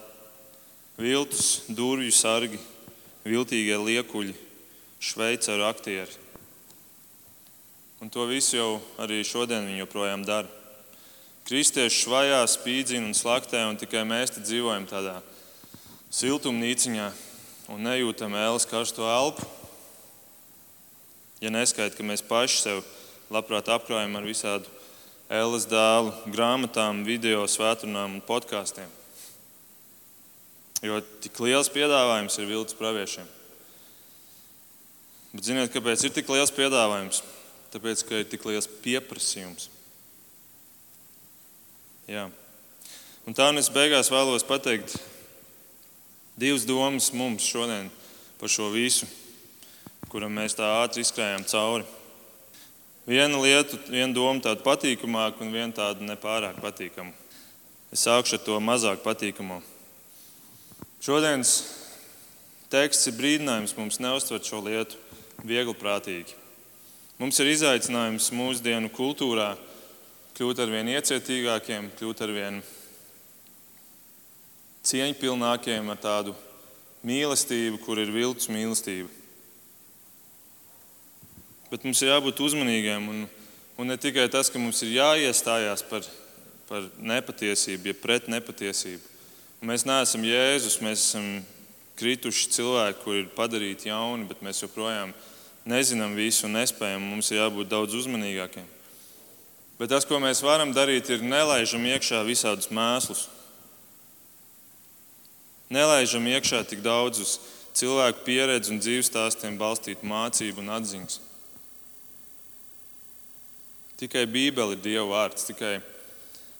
viltus, 0.99 1.65
durvju 1.67 2.11
sargi, 2.15 2.59
viltīgie 3.25 3.77
liekuļi, 3.79 4.35
šveicaru 5.03 5.65
aktieri. 5.67 6.23
Un 8.03 8.11
to 8.11 8.25
visu 8.29 8.57
jau 8.57 8.69
arī 9.01 9.21
šodien 9.25 9.65
viņi 9.65 9.81
joprojām 9.83 10.25
dara. 10.27 10.49
Kristieši 11.45 12.03
švajā, 12.05 12.41
spīdzina 12.49 13.05
un 13.07 13.15
slaktē, 13.17 13.61
un 13.69 13.77
tikai 13.77 14.03
mēs 14.07 14.33
te 14.33 14.41
dzīvojam 14.41 14.87
tādā 14.89 15.19
siltumnīciņā, 16.15 17.11
un 17.73 17.85
nejūtam 17.85 18.33
ēles 18.37 18.65
karsto 18.69 19.05
elpu, 19.09 19.45
ja 21.41 21.51
neskaidrs, 21.53 21.97
ka 21.97 22.05
mēs 22.07 22.23
paši 22.25 22.61
sev 22.61 22.83
labprāt 23.33 23.69
apkrājam 23.73 24.15
ar 24.17 24.27
visādu 24.27 24.71
ēles 25.29 25.65
dēlu 25.69 26.13
grāmatām, 26.33 27.03
video, 27.05 27.45
svētdienām 27.49 28.19
un 28.19 28.25
podkāstiem. 28.25 28.94
Jo 30.83 30.99
tik 31.23 31.39
liels 31.39 31.69
piedāvājums 31.71 32.35
ir 32.39 32.49
viltus 32.49 32.77
praviešiem. 32.77 33.27
Bet 35.35 35.47
ziniet, 35.47 35.71
kāpēc 35.73 36.03
ir 36.07 36.13
tik 36.15 36.29
liels 36.31 36.53
piedāvājums? 36.55 37.21
Tāpēc, 37.73 38.03
ka 38.07 38.21
ir 38.21 38.27
tik 38.31 38.45
liels 38.47 38.67
pieprasījums. 38.83 39.69
Jā. 42.07 42.29
Un 43.25 43.35
tā 43.35 43.49
un 43.49 43.59
es 43.59 43.71
beigās 43.73 44.11
vēlos 44.13 44.45
pateikt 44.47 44.93
divas 46.39 46.67
domas 46.67 47.09
mums 47.15 47.43
šodien 47.47 47.89
par 48.39 48.51
šo 48.51 48.69
visu, 48.71 49.07
kuram 50.11 50.35
mēs 50.37 50.55
tā 50.55 50.67
ātri 50.83 51.03
izkrājām 51.03 51.47
cauri. 51.49 51.87
Viena 53.05 53.37
lieta, 53.41 53.77
viena 53.89 54.13
doma 54.13 54.41
tāda 54.41 54.63
patīkamāka 54.65 55.43
un 55.45 55.53
viena 55.53 55.73
tāda 55.75 56.05
nepārāk 56.05 56.57
patīkama. 56.61 57.13
Es 57.93 58.05
sākšu 58.07 58.39
ar 58.39 58.45
to 58.45 58.59
mazāk 58.63 59.03
patīkamo. 59.05 59.59
Šodienas 61.03 61.57
teksts 62.71 63.09
ir 63.11 63.17
brīdinājums 63.17 63.75
mums 63.77 63.99
neustvert 64.03 64.47
šo 64.47 64.61
lietu 64.65 64.99
viegli 65.45 65.75
prātīgi. 65.77 66.35
Mums 67.19 67.39
ir 67.39 67.51
izaicinājums 67.53 68.31
mūsdienu 68.35 68.89
kultūrā 68.91 69.53
kļūt 70.35 70.59
ar 70.59 70.71
vien 70.71 70.89
iecietīgākiem, 70.91 71.91
kļūt 71.95 72.23
ar 72.25 72.33
vien 72.35 72.57
cieņpilnākiem, 74.85 75.87
ar 75.91 76.01
tādu 76.01 76.35
mīlestību, 77.05 77.79
kur 77.85 78.01
ir 78.01 78.11
viltus 78.11 78.49
mīlestība. 78.51 79.07
Bet 81.71 81.85
mums 81.87 82.01
ir 82.03 82.11
jābūt 82.11 82.43
uzmanīgiem, 82.45 83.09
un, 83.11 83.25
un 83.79 83.89
ne 83.89 83.97
tikai 83.99 84.27
tas, 84.31 84.51
ka 84.51 84.61
mums 84.61 84.83
ir 84.85 84.97
jāiestājās 84.97 85.85
par, 85.89 86.05
par 86.69 86.87
nepatiesību, 86.99 87.91
ja 87.91 87.97
pret 87.99 88.29
nepatiesību. 88.31 89.14
Mēs 89.65 89.81
neesam 89.87 90.21
Jēzus, 90.21 90.75
mēs 90.85 91.07
esam 91.07 91.27
krituši 91.97 92.51
cilvēki, 92.53 92.99
kuri 93.01 93.21
ir 93.23 93.29
padarīti 93.33 93.89
jauni, 93.89 94.27
bet 94.29 94.43
mēs 94.45 94.61
joprojām 94.61 95.13
nezinām 95.65 96.13
visu 96.13 96.45
un 96.45 96.53
nespējam. 96.59 97.01
Mums 97.01 97.31
ir 97.31 97.39
jābūt 97.39 97.71
daudz 97.71 97.95
uzmanīgākiem. 97.97 98.67
Bet 99.79 99.89
tas, 99.89 100.05
ko 100.05 100.19
mēs 100.21 100.43
varam 100.45 100.69
darīt, 100.75 101.09
ir 101.09 101.25
nelaižam 101.25 101.87
iekšā 101.89 102.21
visādus 102.27 102.69
mēslus. 102.69 103.23
Nelaižam 105.73 106.29
iekšā 106.29 106.61
tik 106.69 106.85
daudz 106.85 107.23
uz 107.25 107.33
cilvēku 107.75 108.21
pieredzi 108.27 108.75
un 108.75 108.83
dzīves 108.83 109.09
stāstiem 109.09 109.57
balstītu 109.57 110.05
mācību 110.05 110.61
un 110.61 110.71
atziņas. 110.77 111.17
Tikai 113.97 114.27
Bībele 114.29 114.77
ir 114.77 114.85
Dieva 114.85 115.09
vārds, 115.09 115.49
tikai, 115.49 115.79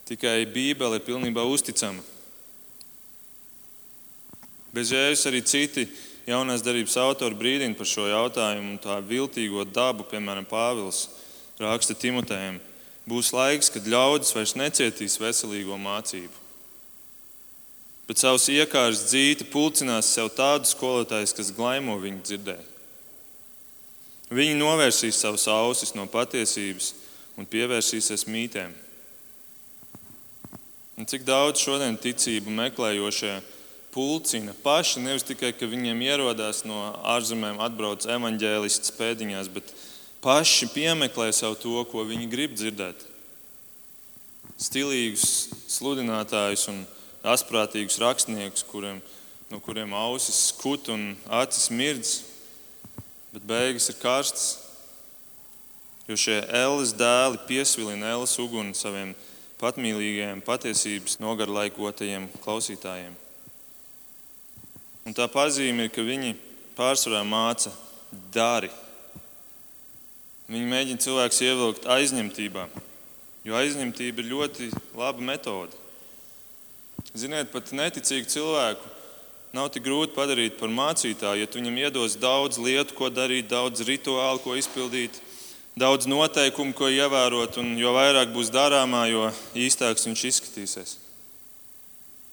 tikai 0.09 0.39
Bībele 0.49 0.97
ir 0.97 1.05
pilnībā 1.05 1.45
uzticama. 1.45 2.14
Bez 4.75 4.91
jēzus 4.91 5.29
arī 5.29 5.39
citi 5.47 5.85
jaunās 6.27 6.63
darbības 6.65 6.97
autori 6.99 7.37
brīdina 7.39 7.77
par 7.79 7.87
šo 7.87 8.09
jautājumu 8.09 8.73
un 8.73 8.79
tā 8.83 8.97
viltīgo 8.99 9.63
dabu, 9.63 10.03
piemēram, 10.09 10.47
Pāvils 10.49 11.05
raksta 11.61 11.95
Timotejam. 11.95 12.57
Būs 13.07 13.29
laiks, 13.31 13.69
kad 13.71 13.87
ļaudis 13.87 14.33
vairs 14.35 14.55
necietīs 14.59 15.19
veselīgo 15.21 15.77
mācību. 15.79 16.43
Bet 18.09 18.19
savus 18.21 18.49
iekārtas 18.53 19.07
dzīti 19.07 19.47
pulcinās 19.49 20.11
sev 20.11 20.33
tādus 20.35 20.75
skolotājus, 20.75 21.33
kas 21.37 21.53
glaimo 21.55 21.95
viņu 22.01 22.21
dzirdēju. 22.25 22.71
Viņi 24.35 24.57
novērsīs 24.59 25.21
savus 25.21 25.47
ausis 25.49 25.93
no 25.95 26.03
patiesības 26.09 26.91
un 27.37 27.47
pievērsīsies 27.49 28.27
mītēm. 28.27 28.73
Un 30.95 31.07
cik 31.09 31.25
daudz 31.27 31.61
šodien 31.61 31.97
ticību 32.01 32.53
meklējošie 32.59 33.35
pulcina 33.95 34.51
paši, 34.63 34.99
nevis 34.99 35.23
tikai, 35.23 35.53
ka 35.55 35.69
viņiem 35.71 36.01
ierodās 36.03 36.65
no 36.67 36.89
ārzemēm 37.15 37.61
atbrauc 37.63 38.03
evaņģēlists 38.11 38.91
pēdiņās, 38.97 39.47
bet 39.55 39.71
paši 40.25 40.67
piemeklē 40.73 41.29
sev 41.31 41.55
to, 41.61 41.77
ko 41.87 42.03
viņi 42.03 42.27
grib 42.27 42.57
dzirdēt. 42.59 43.07
Stilīgus 44.59 45.47
sludinātājus 45.71 46.67
un 46.73 46.83
asprātīgus 47.23 47.99
rakstniekus, 48.03 48.67
kuriem, 48.67 48.99
no 49.51 49.61
kuriem 49.63 49.95
ausis 49.95 50.49
skut 50.51 50.91
un 50.91 51.13
acis 51.39 51.71
mirdz, 51.71 52.15
bet 53.31 53.47
beigas 53.47 53.89
ir 53.91 53.99
karstas. 54.03 54.47
Jo 56.05 56.19
šie 56.19 56.41
ēles 56.53 56.91
dēli 56.93 57.39
piesvilina 57.47 58.11
ēles 58.11 58.35
uguni 58.43 58.75
saviem 58.77 59.15
patmīlīgajiem, 59.57 60.43
patiesības 60.45 61.17
nogarlaikotajiem 61.23 62.27
klausītājiem. 62.43 63.15
Un 65.05 65.13
tā 65.13 65.27
pazīme 65.29 65.85
ir, 65.85 65.91
ka 65.93 66.01
viņi 66.01 66.33
pārsvarā 66.73 67.21
māca 67.29 67.69
dari. 68.33 68.71
Viņi 70.49 70.69
mēģina 70.71 71.01
cilvēkus 71.01 71.41
ievilkt 71.45 71.85
aizņemtībā, 71.89 72.65
jo 73.45 73.57
aizņemtība 73.57 74.23
ir 74.23 74.31
ļoti 74.31 74.69
laba 74.97 75.21
metode. 75.25 75.77
Ziniet, 77.13 77.51
pat 77.53 77.69
neticīgu 77.69 78.29
cilvēku 78.33 78.89
nav 79.55 79.69
tik 79.71 79.85
grūti 79.85 80.17
padarīt 80.17 80.57
par 80.59 80.73
mācītāju, 80.73 81.43
ja 81.43 81.47
tu 81.47 81.61
viņam 81.61 81.79
iedos 81.85 82.17
daudz 82.19 82.57
lietu, 82.57 82.97
ko 82.97 83.13
darīt, 83.13 83.47
daudz 83.53 83.85
rituālu, 83.87 84.41
ko 84.43 84.57
izpildīt, 84.57 85.21
daudz 85.77 86.09
noteikumu, 86.09 86.73
ko 86.75 86.89
ievērot, 86.89 87.61
un 87.61 87.75
jo 87.79 87.93
vairāk 87.95 88.33
būs 88.33 88.49
darāmā, 88.53 89.05
jo 89.13 89.29
īstāks 89.53 90.09
viņš 90.09 90.27
izskatīsies. 90.33 90.97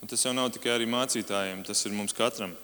Un 0.02 0.10
tas 0.10 0.24
jau 0.24 0.32
nav 0.34 0.50
tikai 0.50 0.74
arī 0.74 0.88
mācītājiem, 0.90 1.62
tas 1.68 1.84
ir 1.86 1.94
mums 1.94 2.16
katram. 2.16 2.56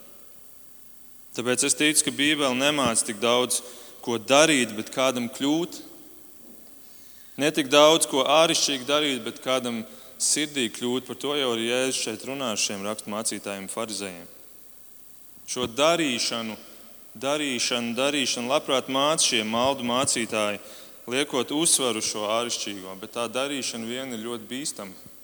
Tāpēc 1.39 1.61
es 1.63 1.77
ticu, 1.79 2.03
ka 2.03 2.11
Bībele 2.11 2.51
nemāca 2.51 3.05
tik 3.07 3.21
daudz 3.23 3.61
ko 4.03 4.17
darīt, 4.19 4.73
bet 4.75 4.89
kādam 4.91 5.29
kļūt. 5.31 5.77
Ne 7.39 7.47
tik 7.55 7.69
daudz 7.71 8.09
ko 8.11 8.25
āršķirīgi 8.27 8.83
darīt, 8.83 9.21
bet 9.23 9.37
kādam 9.39 9.85
sirdī 10.19 10.65
kļūt. 10.75 11.05
Par 11.07 11.15
to 11.15 11.37
jau 11.39 11.53
ir 11.55 11.61
Jēzus 11.69 12.01
šeit 12.03 12.25
runā 12.27 12.49
ar 12.51 12.59
šiem 12.59 12.83
raksturmācītājiem, 12.83 13.69
farizējiem. 13.71 14.25
Šo 15.47 15.63
darīšanu, 15.71 16.57
darīšanu, 17.23 17.93
darīšanu 17.95 18.51
labprāt 18.51 18.91
māca 18.91 19.29
šie 19.29 19.39
maldu 19.47 19.87
mācītāji, 19.87 20.59
liekot 21.07 21.53
uzsvaru 21.55 22.03
šo 22.03 22.25
āršķirīgo, 22.35 22.97
bet 22.99 23.15
tā 23.15 23.29
darīšana 23.31 23.87
vien 23.87 24.11
ir 24.11 24.25
ļoti 24.25 24.49
bīstama. 24.51 25.15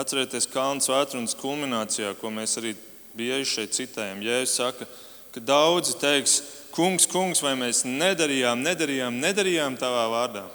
Atcerieties 0.00 0.48
Kalnu 0.48 0.80
svētdienas 0.80 1.36
kulminācijā, 1.36 2.14
ko 2.16 2.32
mēs 2.32 2.56
arī 2.56 2.72
bieži 3.16 3.48
šeit 3.50 3.76
citējam. 3.76 4.22
Jēzus 4.24 4.56
saka, 4.58 4.88
ka 5.34 5.42
daudzi 5.42 5.96
teiks, 6.00 6.40
kungs, 6.74 7.06
kungs, 7.10 7.42
vai 7.44 7.54
mēs 7.58 7.84
nedarījām, 7.88 8.62
nedarījām, 8.64 9.20
nedarījām 9.22 9.78
tavā 9.80 10.06
vārdā. 10.12 10.46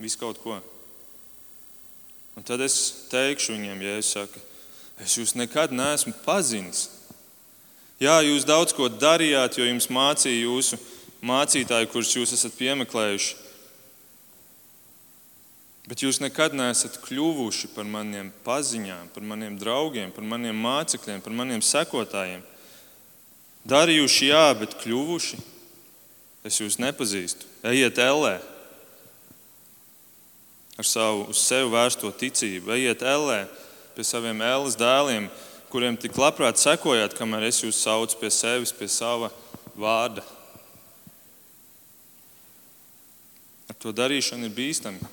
Visu 0.00 0.18
kaut 0.20 0.40
ko. 0.42 0.58
Un 2.34 2.42
tad 2.46 2.64
es 2.64 3.06
teikšu 3.12 3.54
viņiem, 3.54 3.82
ja 3.86 3.98
es 4.00 4.10
saku, 4.16 4.42
es 5.02 5.14
jūs 5.18 5.36
nekad 5.38 5.74
neesmu 5.74 6.14
pazinis. 6.24 6.88
Jā, 8.02 8.18
jūs 8.26 8.46
daudz 8.46 8.74
ko 8.74 8.88
darījāt, 8.90 9.58
jo 9.58 9.68
jums 9.68 9.86
mācīja 9.86 10.42
jūsu 10.48 10.80
mācītāji, 11.24 11.90
kurus 11.92 12.14
jūs 12.16 12.34
esat 12.34 12.56
piemeklējuši. 12.58 13.43
Bet 15.84 16.00
jūs 16.00 16.16
nekad 16.22 16.54
neesat 16.56 16.96
kļuvuši 17.04 17.68
par 17.74 17.84
maniem 17.84 18.30
paziņām, 18.46 19.10
par 19.12 19.24
maniem 19.26 19.58
draugiem, 19.60 20.12
par 20.16 20.24
maniem 20.24 20.56
mācekļiem, 20.56 21.20
par 21.20 21.34
maniem 21.36 21.60
sekotājiem. 21.60 22.40
Darījuši, 23.68 24.30
jā, 24.30 24.46
bet 24.56 24.78
kļuvuši. 24.80 25.40
Es 26.44 26.60
jūs 26.60 26.76
nepazīstu. 26.80 27.48
Ejiet 27.64 28.00
ellē 28.04 28.38
ar 30.76 30.88
savu 30.88 31.28
uz 31.32 31.40
sevi 31.40 31.70
vērsto 31.72 32.10
ticību. 32.12 32.72
Ejiet 32.74 33.04
ellē 33.06 33.44
pie 33.94 34.04
saviem 34.04 34.42
ēles 34.44 34.76
dēliem, 34.76 35.28
kuriem 35.72 35.96
tik 36.00 36.16
labprāt 36.18 36.60
sekojāt, 36.60 37.16
kamēr 37.16 37.48
es 37.48 37.60
jūs 37.62 37.80
saucu 37.84 38.18
pie 38.20 38.30
sevis, 38.32 38.74
pie 38.74 38.88
sava 38.90 39.30
vārda. 39.78 40.24
Ar 43.70 43.78
to 43.80 43.94
darīšanu 43.94 44.48
ir 44.48 44.56
bīstami. 44.56 45.12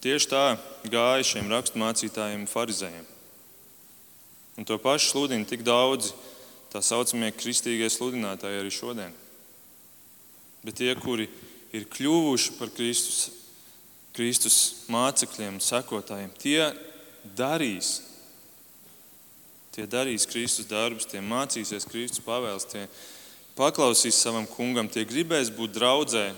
Un 0.00 0.06
tieši 0.08 0.28
tā 0.32 0.44
gāja 0.88 1.24
šiem 1.28 1.50
raksturmācītājiem, 1.52 2.46
farizējiem. 2.48 3.04
Un 4.56 4.64
to 4.64 4.78
pašu 4.80 5.10
sludina 5.10 5.44
tik 5.44 5.60
daudzi 5.60 6.14
tā 6.72 6.80
saucamie 6.80 7.28
kristīgie 7.36 7.90
sludinātāji 7.92 8.62
arī 8.62 8.72
šodien. 8.72 9.12
Bet 10.64 10.80
tie, 10.80 10.88
kuri 10.96 11.28
ir 11.76 11.84
kļuvuši 11.92 12.56
par 12.56 12.72
Kristus, 12.72 13.28
Kristus 14.16 14.58
mācekļiem, 14.88 15.60
sekotājiem, 15.68 16.32
tie 16.40 16.72
darīs. 17.36 17.98
Tie 19.76 19.84
darīs 19.84 20.24
Kristus 20.24 20.72
darbus, 20.72 21.12
tie 21.12 21.20
mācīsies 21.20 21.84
Kristus 21.92 22.24
pavēles, 22.24 22.70
tie 22.72 22.88
paklausīs 23.52 24.16
savam 24.16 24.48
kungam, 24.48 24.88
tie 24.88 25.04
gribēs 25.04 25.52
būt 25.52 25.76
draudzē 25.76 26.30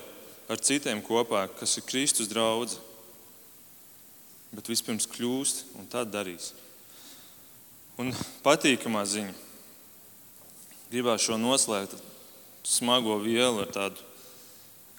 ar 0.50 0.58
citiem 0.58 0.98
kopā, 0.98 1.46
kas 1.60 1.78
ir 1.78 1.86
Kristus 1.86 2.26
draugs 2.26 2.82
bet 4.52 4.68
vispirms 4.68 5.08
kļūst 5.10 5.64
un 5.80 5.88
tad 5.90 6.12
darīs. 6.12 6.52
Un 8.00 8.12
patīkamā 8.44 9.02
ziņa. 9.08 9.34
Gribētu 10.92 11.26
šo 11.26 11.38
noslēgt 11.40 11.96
smago 12.68 13.16
vielu 13.22 13.64
ar 13.64 13.70
tādu 13.72 14.08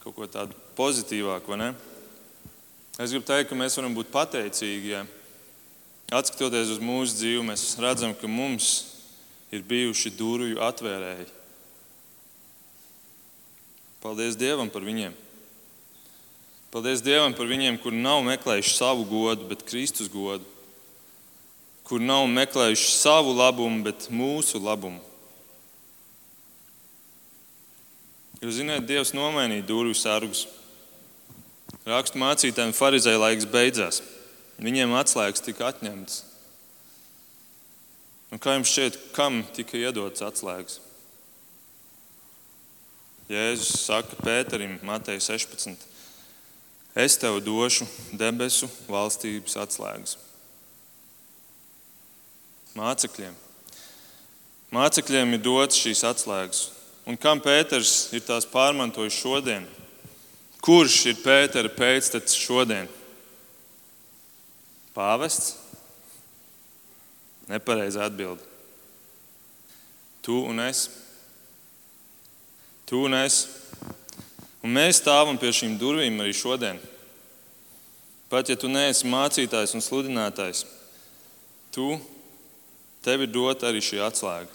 kaut 0.03 0.15
ko 0.17 0.27
tādu 0.27 0.55
pozitīvāku, 0.75 1.53
vai 1.53 1.59
ne? 1.61 1.69
Es 2.99 3.13
gribu 3.13 3.23
teikt, 3.25 3.47
ka 3.49 3.57
mēs 3.57 3.77
varam 3.79 3.93
būt 3.95 4.11
pateicīgi, 4.13 4.91
ja 4.91 5.05
atskatoties 6.13 6.73
uz 6.75 6.81
mūsu 6.83 7.15
dzīvi, 7.17 7.45
mēs 7.47 7.63
redzam, 7.81 8.13
ka 8.17 8.27
mums 8.29 8.73
ir 9.53 9.63
bijuši 9.65 10.11
durvju 10.17 10.59
atvērēji. 10.61 11.29
Paldies 14.03 14.37
Dievam 14.37 14.69
par 14.69 14.83
viņiem! 14.83 15.22
Paldies 16.73 17.03
Dievam 17.05 17.35
par 17.37 17.45
viņiem, 17.45 17.77
kur 17.77 17.93
nav 17.93 18.23
meklējuši 18.25 18.71
savu 18.73 19.05
godu, 19.05 19.45
bet 19.45 19.61
Kristus 19.67 20.07
godu, 20.09 20.41
kur 21.85 22.01
nav 22.01 22.25
meklējuši 22.31 22.87
savu 22.95 23.35
labumu, 23.37 23.83
bet 23.85 24.07
mūsu 24.09 24.57
labumu. 24.57 24.97
Jūs 28.41 28.57
zināt, 28.57 28.87
Dievs 28.89 29.13
nomainīja 29.13 29.67
durvju 29.69 29.95
sargus. 29.95 30.47
Rakstu 31.85 32.17
mācītājiem 32.19 32.73
farizēja 32.75 33.21
laiks 33.21 33.47
beidzās. 33.53 34.01
Viņiem 34.57 34.97
atslēgas 34.97 35.45
tika 35.45 35.69
atņemtas. 35.69 36.23
Un 38.33 38.41
kā 38.41 38.57
jums 38.57 38.73
šķiet, 38.73 38.99
kam 39.13 39.43
tika 39.53 39.77
iedotas 39.77 40.25
atslēgas? 40.25 40.81
Jēzus 43.29 43.85
saka 43.85 44.17
Pēterim, 44.25 44.79
Matei 44.83 45.21
16. 45.21 45.92
Es 46.93 47.17
tev 47.17 47.39
došu 47.41 47.87
debesu 48.13 48.69
valstības 48.85 49.55
atslēgas. 49.57 50.17
Mācekļiem. 52.77 53.33
Mācekļiem 54.73 55.35
ir 55.35 55.41
dots 55.41 55.81
šīs 55.81 56.03
atslēgas. 56.05 56.67
Un 57.09 57.17
kam 57.19 57.41
Pēters 57.43 58.13
ir 58.15 58.21
tās 58.25 58.45
pārmantojis 58.49 59.17
šodien? 59.17 59.65
Kurš 60.63 60.99
ir 61.11 61.19
Pētera 61.19 61.69
pēctecis 61.73 62.37
šodien? 62.39 62.87
Pāvests? 64.93 65.57
Nepareiza 67.49 68.05
atbilde. 68.05 68.45
Tu 70.23 70.37
un 70.47 70.61
es. 70.63 70.85
Tu 72.85 73.01
un 73.01 73.17
es. 73.17 73.41
Un 74.63 74.71
mēs 74.71 75.01
stāvam 75.01 75.35
pie 75.39 75.51
šīm 75.51 75.75
durvīm 75.79 76.21
arī 76.23 76.33
šodien. 76.35 76.79
Pat 78.31 78.49
ja 78.49 78.55
tu 78.57 78.69
neesi 78.71 79.09
mācītājs 79.11 79.75
un 79.75 79.83
sludinātājs, 79.83 80.63
tu, 81.75 81.97
tev 83.03 83.25
ir 83.25 83.33
dota 83.33 83.67
arī 83.69 83.83
šī 83.83 83.99
atslēga. 84.01 84.49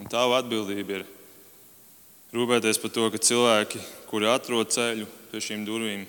Un 0.00 0.08
tava 0.12 0.38
atbildība 0.38 1.00
ir 1.00 1.04
rūpēties 2.36 2.80
par 2.80 2.92
to, 2.94 3.10
ka 3.10 3.20
cilvēki, 3.20 3.82
kuri 4.08 4.30
atrod 4.30 4.72
ceļu 4.72 5.08
pie 5.32 5.42
šīm 5.42 5.66
durvīm, 5.66 6.06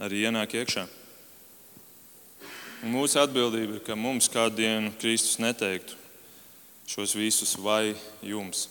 arī 0.00 0.24
ienāk 0.28 0.54
iekšā. 0.60 0.86
Un 2.80 2.94
mūsu 2.94 3.20
atbildība 3.20 3.76
ir, 3.76 3.84
ka 3.84 3.98
mums 3.98 4.30
kādu 4.32 4.62
dienu 4.62 4.94
Kristus 5.00 5.40
neteiktu 5.42 5.98
šos 6.88 7.12
visus 7.18 7.58
vai 7.60 7.94
jums. 8.24 8.68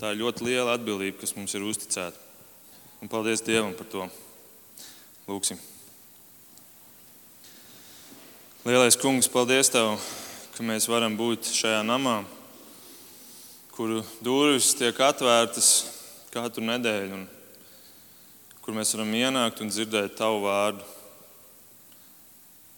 Tā 0.00 0.12
ir 0.12 0.20
ļoti 0.22 0.48
liela 0.48 0.74
atbildība, 0.74 1.20
kas 1.22 1.36
mums 1.36 1.54
ir 1.54 1.66
uzticēta. 1.66 2.18
Un 3.02 3.10
paldies 3.12 3.44
Dievam 3.44 3.74
par 3.78 3.88
to. 3.92 4.06
Lūksim. 5.28 5.60
Lielais 8.64 8.96
kungs, 8.96 9.28
paldies 9.28 9.68
Tev, 9.72 9.98
ka 10.56 10.64
mēs 10.64 10.88
varam 10.88 11.18
būt 11.18 11.52
šajā 11.52 11.82
namā 11.84 12.22
kuru 13.74 14.04
durvis 14.22 14.68
tiek 14.78 14.94
atvērtas 15.02 15.68
katru 16.30 16.62
nedēļu, 16.62 17.16
un 17.16 17.24
kur 18.62 18.76
mēs 18.76 18.92
varam 18.94 19.10
ienākt 19.18 19.62
un 19.64 19.72
dzirdēt 19.72 20.14
tavu 20.20 20.44
vārdu. 20.44 20.84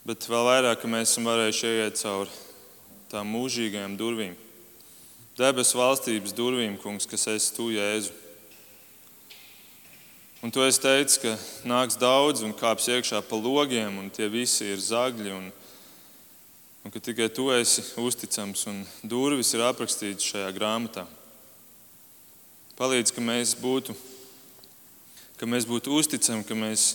Bet 0.08 0.24
vēl 0.30 0.46
vairāk, 0.48 0.80
ka 0.80 0.88
mēs 0.88 1.10
esam 1.10 1.28
varējuši 1.28 1.68
ieiet 1.68 2.00
cauri 2.00 2.32
tām 3.12 3.28
mūžīgajām 3.34 3.98
durvīm, 4.00 4.32
debesu 5.36 5.76
valstības 5.78 6.32
durvīm, 6.36 6.78
kungs, 6.80 7.08
kas 7.08 7.26
esi 7.34 7.52
tu, 7.56 7.68
Jēzu. 7.74 8.14
Un 10.44 10.52
tu 10.52 10.62
esi 10.64 10.80
teicis, 10.80 11.18
ka 11.20 11.32
nāks 11.68 11.96
daudz 12.00 12.44
un 12.46 12.54
kāps 12.56 12.88
iekšā 12.92 13.22
pa 13.26 13.38
logiem, 13.40 13.98
un 13.98 14.10
tie 14.12 14.28
visi 14.32 14.68
ir 14.68 14.80
zagļi. 14.80 15.32
Un, 15.34 15.48
un 16.84 16.92
ka 16.94 17.02
tikai 17.02 17.28
tu 17.34 17.48
esi 17.50 17.82
uzticams 17.98 18.66
un 18.70 18.82
durvis 19.02 19.52
ir 19.56 19.64
aprakstītas 19.66 20.28
šajā 20.28 20.52
grāmatā. 20.56 21.06
Palīdz, 22.76 23.12
ka 23.16 23.24
mēs 23.24 23.56
būtu, 23.58 23.96
ka 25.40 25.48
mēs 25.48 25.66
būtu 25.68 25.96
uzticami, 25.96 26.44
ka 26.44 26.56
mēs 26.56 26.88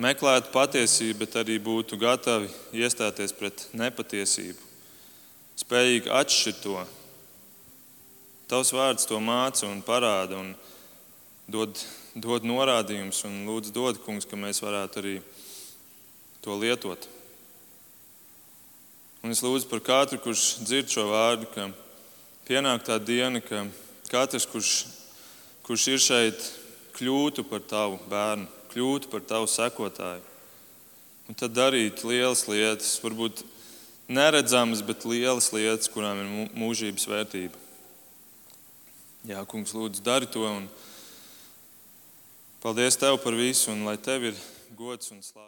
meklētu 0.00 0.52
patiesību, 0.52 1.18
bet 1.24 1.38
arī 1.40 1.56
būtu 1.62 1.98
gatavi 2.00 2.50
iestāties 2.76 3.32
pret 3.36 3.68
nepatiesību, 3.76 4.60
spējīgi 5.64 6.12
atšķirt 6.12 6.62
to. 6.64 6.84
Tavs 8.48 8.74
vārds 8.76 9.08
to 9.08 9.18
māca 9.24 9.64
un 9.70 9.80
parāda 9.84 10.36
un 10.36 10.52
dod, 11.48 11.78
dod 12.14 12.44
norādījumus, 12.44 13.22
lūdzu, 13.46 13.72
dod, 13.72 14.00
kungs, 14.04 14.28
ka 14.28 14.36
mēs 14.36 14.60
varētu 14.64 15.00
arī 15.00 15.14
to 16.44 16.56
lietot. 16.60 17.08
Un 19.24 19.32
es 19.32 19.40
lūdzu 19.40 19.70
par 19.70 19.80
katru, 19.80 20.20
kurš 20.20 20.60
dzird 20.68 20.92
šo 20.92 21.06
vārdu, 21.08 21.48
ka 21.54 21.70
pienāk 22.44 22.84
tā 22.84 22.98
diena, 23.00 23.40
ka 23.40 23.64
katrs, 24.12 24.44
kurš, 24.52 24.74
kurš 25.64 25.88
ir 25.94 26.04
šeit, 26.04 26.44
kļūtu 26.98 27.46
par 27.48 27.64
tavu 27.64 27.96
bērnu, 28.12 28.44
kļūtu 28.74 29.08
par 29.08 29.24
tavu 29.24 29.48
sekotāju. 29.48 30.20
Un 31.24 31.40
tad 31.40 31.56
darīt 31.56 32.04
lielas 32.04 32.44
lietas, 32.50 32.98
varbūt 33.00 33.40
neredzamas, 34.12 34.84
bet 34.84 35.08
lielas 35.08 35.48
lietas, 35.56 35.88
kurām 35.88 36.20
ir 36.20 36.50
mūžības 36.60 37.08
vērtība. 37.08 37.63
Jā, 39.24 39.40
kungs, 39.48 39.72
lūdzu, 39.72 40.02
dari 40.04 40.26
to. 40.28 40.42
Un 40.44 40.66
paldies 42.60 42.98
tev 43.00 43.16
par 43.22 43.32
visu, 43.32 43.70
un 43.72 43.86
lai 43.88 43.96
tev 43.96 44.26
ir 44.28 44.40
gods 44.76 45.14
un 45.14 45.22
slāpes. 45.24 45.40